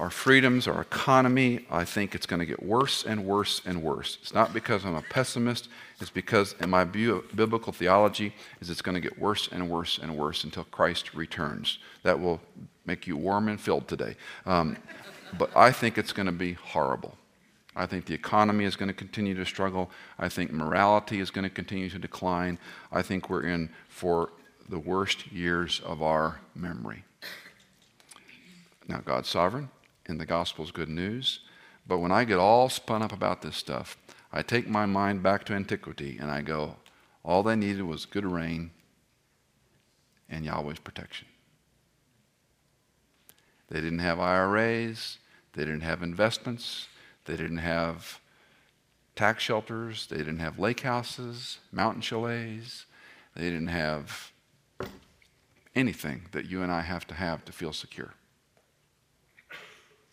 our 0.00 0.08
freedoms, 0.08 0.66
our 0.66 0.80
economy, 0.80 1.66
I 1.70 1.84
think 1.84 2.14
it's 2.14 2.24
going 2.24 2.40
to 2.40 2.46
get 2.46 2.62
worse 2.62 3.04
and 3.04 3.26
worse 3.26 3.60
and 3.66 3.82
worse. 3.82 4.16
It's 4.22 4.32
not 4.32 4.54
because 4.54 4.86
I'm 4.86 4.94
a 4.94 5.02
pessimist, 5.02 5.68
it's 6.00 6.08
because 6.08 6.54
in 6.58 6.70
my 6.70 6.84
biblical 6.84 7.70
theology 7.70 8.34
is 8.62 8.70
it's 8.70 8.80
going 8.80 8.94
to 8.94 9.00
get 9.00 9.18
worse 9.18 9.50
and 9.52 9.68
worse 9.68 9.98
and 9.98 10.16
worse 10.16 10.42
until 10.44 10.64
Christ 10.64 11.12
returns. 11.12 11.78
That 12.02 12.18
will 12.18 12.40
make 12.86 13.06
you 13.06 13.14
warm 13.14 13.48
and 13.48 13.60
filled 13.60 13.88
today. 13.88 14.16
Um, 14.46 14.78
but 15.38 15.54
I 15.54 15.70
think 15.70 15.98
it's 15.98 16.12
going 16.12 16.26
to 16.26 16.32
be 16.32 16.54
horrible. 16.54 17.18
I 17.76 17.84
think 17.84 18.06
the 18.06 18.14
economy 18.14 18.64
is 18.64 18.76
going 18.76 18.88
to 18.88 18.94
continue 18.94 19.34
to 19.34 19.44
struggle. 19.44 19.90
I 20.18 20.30
think 20.30 20.50
morality 20.50 21.20
is 21.20 21.30
going 21.30 21.44
to 21.44 21.50
continue 21.50 21.90
to 21.90 21.98
decline. 21.98 22.58
I 22.90 23.02
think 23.02 23.28
we're 23.28 23.42
in 23.42 23.68
for 23.90 24.30
the 24.66 24.78
worst 24.78 25.30
years 25.30 25.82
of 25.84 26.00
our 26.00 26.40
memory. 26.54 27.04
Now, 28.88 29.02
God's 29.04 29.28
sovereign 29.28 29.68
and 30.10 30.20
the 30.20 30.26
gospel 30.26 30.64
is 30.64 30.70
good 30.70 30.88
news. 30.88 31.40
But 31.86 31.98
when 31.98 32.12
I 32.12 32.24
get 32.24 32.38
all 32.38 32.68
spun 32.68 33.02
up 33.02 33.12
about 33.12 33.42
this 33.42 33.56
stuff, 33.56 33.96
I 34.32 34.42
take 34.42 34.68
my 34.68 34.86
mind 34.86 35.22
back 35.22 35.44
to 35.44 35.54
antiquity 35.54 36.18
and 36.20 36.30
I 36.30 36.42
go, 36.42 36.76
all 37.24 37.42
they 37.42 37.56
needed 37.56 37.82
was 37.82 38.04
good 38.06 38.26
rain 38.26 38.70
and 40.28 40.44
Yahweh's 40.44 40.78
protection. 40.78 41.26
They 43.68 43.80
didn't 43.80 44.00
have 44.00 44.18
IRAs, 44.18 45.18
they 45.52 45.64
didn't 45.64 45.82
have 45.82 46.02
investments, 46.02 46.88
they 47.24 47.36
didn't 47.36 47.58
have 47.58 48.20
tax 49.16 49.42
shelters, 49.42 50.06
they 50.06 50.16
didn't 50.16 50.38
have 50.38 50.58
lake 50.58 50.80
houses, 50.80 51.58
mountain 51.72 52.02
chalets, 52.02 52.86
they 53.34 53.42
didn't 53.42 53.68
have 53.68 54.32
anything 55.74 56.22
that 56.32 56.46
you 56.46 56.62
and 56.62 56.72
I 56.72 56.80
have 56.82 57.06
to 57.08 57.14
have 57.14 57.44
to 57.44 57.52
feel 57.52 57.72
secure. 57.72 58.14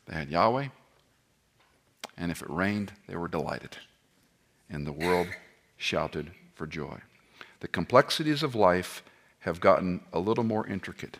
They 0.07 0.15
had 0.15 0.29
Yahweh, 0.29 0.69
and 2.17 2.31
if 2.31 2.41
it 2.41 2.49
rained, 2.49 2.93
they 3.07 3.15
were 3.15 3.27
delighted. 3.27 3.77
And 4.69 4.85
the 4.85 4.93
world 4.93 5.27
shouted 5.75 6.31
for 6.55 6.65
joy. 6.65 6.99
The 7.59 7.67
complexities 7.67 8.43
of 8.43 8.55
life 8.55 9.03
have 9.39 9.59
gotten 9.59 10.01
a 10.13 10.19
little 10.19 10.43
more 10.43 10.65
intricate, 10.65 11.19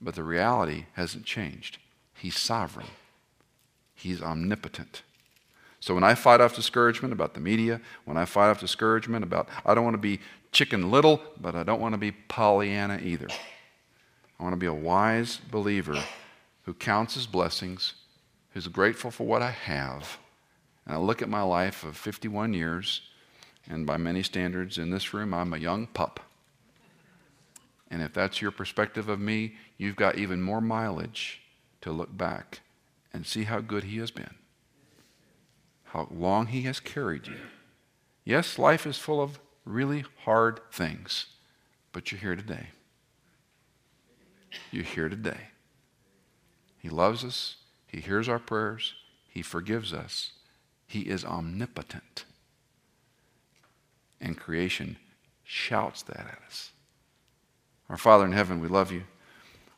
but 0.00 0.14
the 0.14 0.24
reality 0.24 0.86
hasn't 0.94 1.24
changed. 1.24 1.78
He's 2.14 2.36
sovereign, 2.36 2.88
He's 3.94 4.22
omnipotent. 4.22 5.02
So 5.80 5.94
when 5.94 6.04
I 6.04 6.14
fight 6.14 6.40
off 6.40 6.54
discouragement 6.56 7.12
about 7.12 7.34
the 7.34 7.40
media, 7.40 7.80
when 8.04 8.16
I 8.16 8.24
fight 8.24 8.48
off 8.50 8.60
discouragement 8.60 9.24
about, 9.24 9.48
I 9.64 9.74
don't 9.74 9.84
want 9.84 9.94
to 9.94 9.98
be 9.98 10.20
chicken 10.50 10.90
little, 10.90 11.20
but 11.40 11.54
I 11.54 11.62
don't 11.62 11.80
want 11.80 11.94
to 11.94 11.98
be 11.98 12.12
Pollyanna 12.12 13.00
either. 13.02 13.28
I 14.38 14.42
want 14.42 14.52
to 14.52 14.58
be 14.58 14.66
a 14.66 14.74
wise 14.74 15.40
believer 15.50 16.02
who 16.68 16.74
counts 16.74 17.14
his 17.14 17.26
blessings, 17.26 17.94
who's 18.50 18.68
grateful 18.68 19.10
for 19.10 19.26
what 19.26 19.40
I 19.40 19.52
have. 19.52 20.18
And 20.84 20.94
I 20.94 20.98
look 20.98 21.22
at 21.22 21.28
my 21.30 21.40
life 21.40 21.82
of 21.82 21.96
51 21.96 22.52
years, 22.52 23.00
and 23.66 23.86
by 23.86 23.96
many 23.96 24.22
standards 24.22 24.76
in 24.76 24.90
this 24.90 25.14
room, 25.14 25.32
I'm 25.32 25.54
a 25.54 25.56
young 25.56 25.86
pup. 25.86 26.20
And 27.90 28.02
if 28.02 28.12
that's 28.12 28.42
your 28.42 28.50
perspective 28.50 29.08
of 29.08 29.18
me, 29.18 29.54
you've 29.78 29.96
got 29.96 30.18
even 30.18 30.42
more 30.42 30.60
mileage 30.60 31.40
to 31.80 31.90
look 31.90 32.14
back 32.14 32.60
and 33.14 33.26
see 33.26 33.44
how 33.44 33.60
good 33.60 33.84
He 33.84 33.96
has 34.00 34.10
been, 34.10 34.34
how 35.84 36.06
long 36.10 36.48
He 36.48 36.60
has 36.64 36.80
carried 36.80 37.28
you. 37.28 37.38
Yes, 38.26 38.58
life 38.58 38.86
is 38.86 38.98
full 38.98 39.22
of 39.22 39.40
really 39.64 40.04
hard 40.26 40.60
things, 40.70 41.28
but 41.92 42.12
you're 42.12 42.20
here 42.20 42.36
today. 42.36 42.66
You're 44.70 44.84
here 44.84 45.08
today. 45.08 45.48
He 46.78 46.88
loves 46.88 47.24
us. 47.24 47.56
He 47.86 48.00
hears 48.00 48.28
our 48.28 48.38
prayers. 48.38 48.94
He 49.28 49.42
forgives 49.42 49.92
us. 49.92 50.32
He 50.86 51.00
is 51.00 51.24
omnipotent. 51.24 52.24
And 54.20 54.36
creation 54.36 54.96
shouts 55.44 56.02
that 56.02 56.20
at 56.20 56.38
us. 56.46 56.72
Our 57.88 57.96
Father 57.96 58.24
in 58.24 58.32
heaven, 58.32 58.60
we 58.60 58.68
love 58.68 58.92
you. 58.92 59.04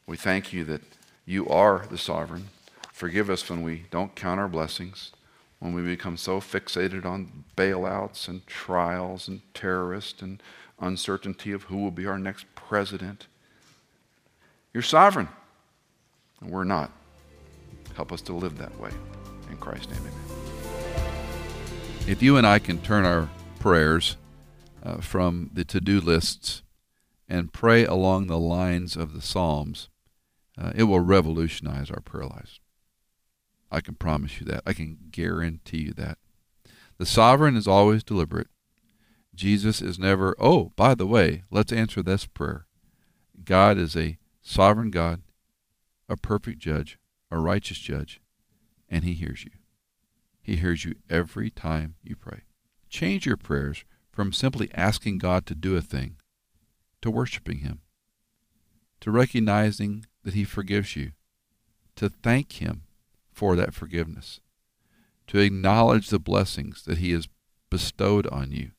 We 0.07 0.17
thank 0.17 0.53
you 0.53 0.65
that 0.65 0.83
you 1.25 1.49
are 1.49 1.87
the 1.89 1.99
sovereign. 1.99 2.49
Forgive 2.93 3.31
us 3.31 3.49
when 3.49 3.63
we 3.63 3.85
don't 3.91 4.17
count 4.17 4.41
our 4.41 4.49
blessings, 4.49 5.13
when 5.59 5.75
we 5.75 5.83
become 5.83 6.17
so 6.17 6.41
fixated 6.41 7.05
on 7.05 7.45
bailouts 7.57 8.29
and 8.29 8.47
trials 8.47 9.29
and 9.29 9.41
terrorists 9.55 10.23
and 10.23 10.43
uncertainty 10.81 11.53
of 11.53 11.65
who 11.65 11.77
will 11.79 11.91
be 11.91 12.07
our 12.07 12.19
next 12.19 12.47
president. 12.55 13.27
You're 14.73 14.83
sovereign 14.83 15.29
and 16.41 16.51
we're 16.51 16.65
not. 16.65 16.91
Help 17.95 18.13
us 18.13 18.23
to 18.23 18.33
live 18.33 18.59
that 18.59 18.79
way. 18.79 18.91
In 19.51 19.57
Christ's 19.57 19.91
name, 19.91 20.01
amen. 20.01 20.13
If 22.07 22.23
you 22.23 22.37
and 22.37 22.47
I 22.47 22.59
can 22.59 22.81
turn 22.81 23.05
our 23.05 23.29
prayers 23.59 24.17
uh, 24.83 25.01
from 25.01 25.51
the 25.53 25.65
to 25.65 25.81
do 25.81 26.01
lists 26.01 26.63
and 27.29 27.53
pray 27.53 27.85
along 27.85 28.27
the 28.27 28.39
lines 28.39 28.97
of 28.97 29.13
the 29.13 29.21
Psalms, 29.21 29.89
uh, 30.59 30.73
it 30.75 30.85
will 30.85 31.01
revolutionize 31.01 31.91
our 31.91 32.01
prayer 32.01 32.27
lives. 32.27 32.61
I 33.71 33.81
can 33.81 33.95
promise 33.95 34.41
you 34.41 34.47
that. 34.47 34.63
I 34.67 34.73
can 34.73 34.99
guarantee 35.11 35.83
you 35.83 35.93
that. 35.95 36.19
The 36.99 37.07
sovereign 37.07 37.57
is 37.57 37.69
always 37.69 38.03
deliberate. 38.03 38.49
Jesus 39.35 39.81
is 39.81 39.99
never, 39.99 40.35
oh, 40.39 40.73
by 40.77 40.95
the 40.95 41.07
way, 41.07 41.45
let's 41.51 41.73
answer 41.73 42.03
this 42.03 42.27
prayer. 42.27 42.67
God 43.45 43.79
is 43.79 43.97
a 43.97 44.19
sovereign 44.43 44.91
God 44.91 45.23
a 46.11 46.17
perfect 46.17 46.59
judge, 46.59 46.99
a 47.31 47.39
righteous 47.39 47.79
judge, 47.79 48.21
and 48.89 49.05
he 49.05 49.15
hears 49.15 49.45
you. 49.45 49.53
He 50.43 50.57
hears 50.57 50.85
you 50.85 50.97
every 51.09 51.51
time 51.51 51.95
you 52.03 52.17
pray. 52.17 52.43
Change 52.89 53.25
your 53.25 53.37
prayers 53.37 53.85
from 54.11 54.33
simply 54.33 54.71
asking 54.75 55.19
God 55.19 55.47
to 55.47 55.55
do 55.55 55.77
a 55.77 55.81
thing 55.81 56.17
to 57.03 57.11
worshiping 57.11 57.59
Him, 57.59 57.81
to 59.01 59.11
recognizing 59.11 60.07
that 60.23 60.35
He 60.35 60.45
forgives 60.45 60.97
you, 60.97 61.13
to 61.97 62.09
thank 62.09 62.53
Him 62.53 62.83
for 63.33 63.57
that 63.57 63.75
forgiveness, 63.75 64.41
to 65.29 65.39
acknowledge 65.39 66.09
the 66.09 66.19
blessings 66.19 66.83
that 66.85 66.99
He 66.99 67.13
has 67.13 67.29
bestowed 67.71 68.27
on 68.27 68.53
you, 68.53 68.73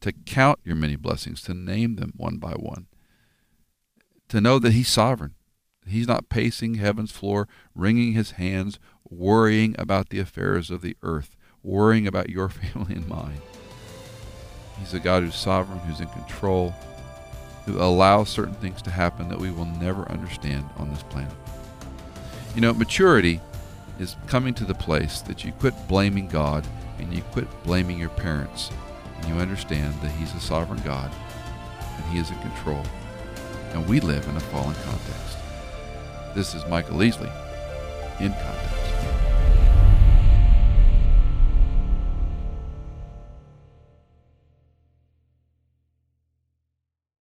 to 0.00 0.12
count 0.12 0.58
your 0.64 0.76
many 0.76 0.96
blessings, 0.96 1.40
to 1.42 1.54
name 1.54 1.96
them 1.96 2.12
one 2.16 2.36
by 2.36 2.52
one, 2.52 2.86
to 4.28 4.40
know 4.40 4.58
that 4.58 4.72
He's 4.72 4.88
sovereign, 4.88 5.34
He's 5.86 6.08
not 6.08 6.28
pacing 6.28 6.74
heaven's 6.74 7.12
floor, 7.12 7.48
wringing 7.74 8.12
his 8.12 8.32
hands, 8.32 8.78
worrying 9.08 9.74
about 9.78 10.08
the 10.08 10.20
affairs 10.20 10.70
of 10.70 10.82
the 10.82 10.96
earth, 11.02 11.36
worrying 11.62 12.06
about 12.06 12.30
your 12.30 12.48
family 12.50 12.94
and 12.94 13.08
mine. 13.08 13.40
He's 14.78 14.94
a 14.94 15.00
God 15.00 15.22
who's 15.22 15.36
sovereign, 15.36 15.78
who's 15.80 16.00
in 16.00 16.08
control, 16.08 16.74
who 17.64 17.78
allows 17.78 18.28
certain 18.28 18.54
things 18.54 18.82
to 18.82 18.90
happen 18.90 19.28
that 19.28 19.38
we 19.38 19.50
will 19.50 19.64
never 19.64 20.10
understand 20.10 20.68
on 20.76 20.90
this 20.90 21.02
planet. 21.04 21.32
You 22.54 22.60
know, 22.60 22.72
maturity 22.72 23.40
is 23.98 24.16
coming 24.26 24.54
to 24.54 24.64
the 24.64 24.74
place 24.74 25.20
that 25.22 25.44
you 25.44 25.52
quit 25.52 25.74
blaming 25.88 26.28
God 26.28 26.66
and 26.98 27.12
you 27.12 27.22
quit 27.32 27.48
blaming 27.64 27.98
your 27.98 28.10
parents 28.10 28.70
and 29.16 29.28
you 29.28 29.34
understand 29.40 29.94
that 30.02 30.10
He's 30.12 30.34
a 30.34 30.40
sovereign 30.40 30.82
God 30.84 31.10
and 31.96 32.04
He 32.06 32.18
is 32.18 32.30
in 32.30 32.38
control. 32.40 32.82
And 33.72 33.88
we 33.88 34.00
live 34.00 34.26
in 34.28 34.36
a 34.36 34.40
fallen 34.40 34.74
context. 34.74 35.38
This 36.34 36.52
is 36.56 36.66
Michael 36.66 36.96
Easley 36.98 37.30
in 38.18 38.32
context. 38.32 38.73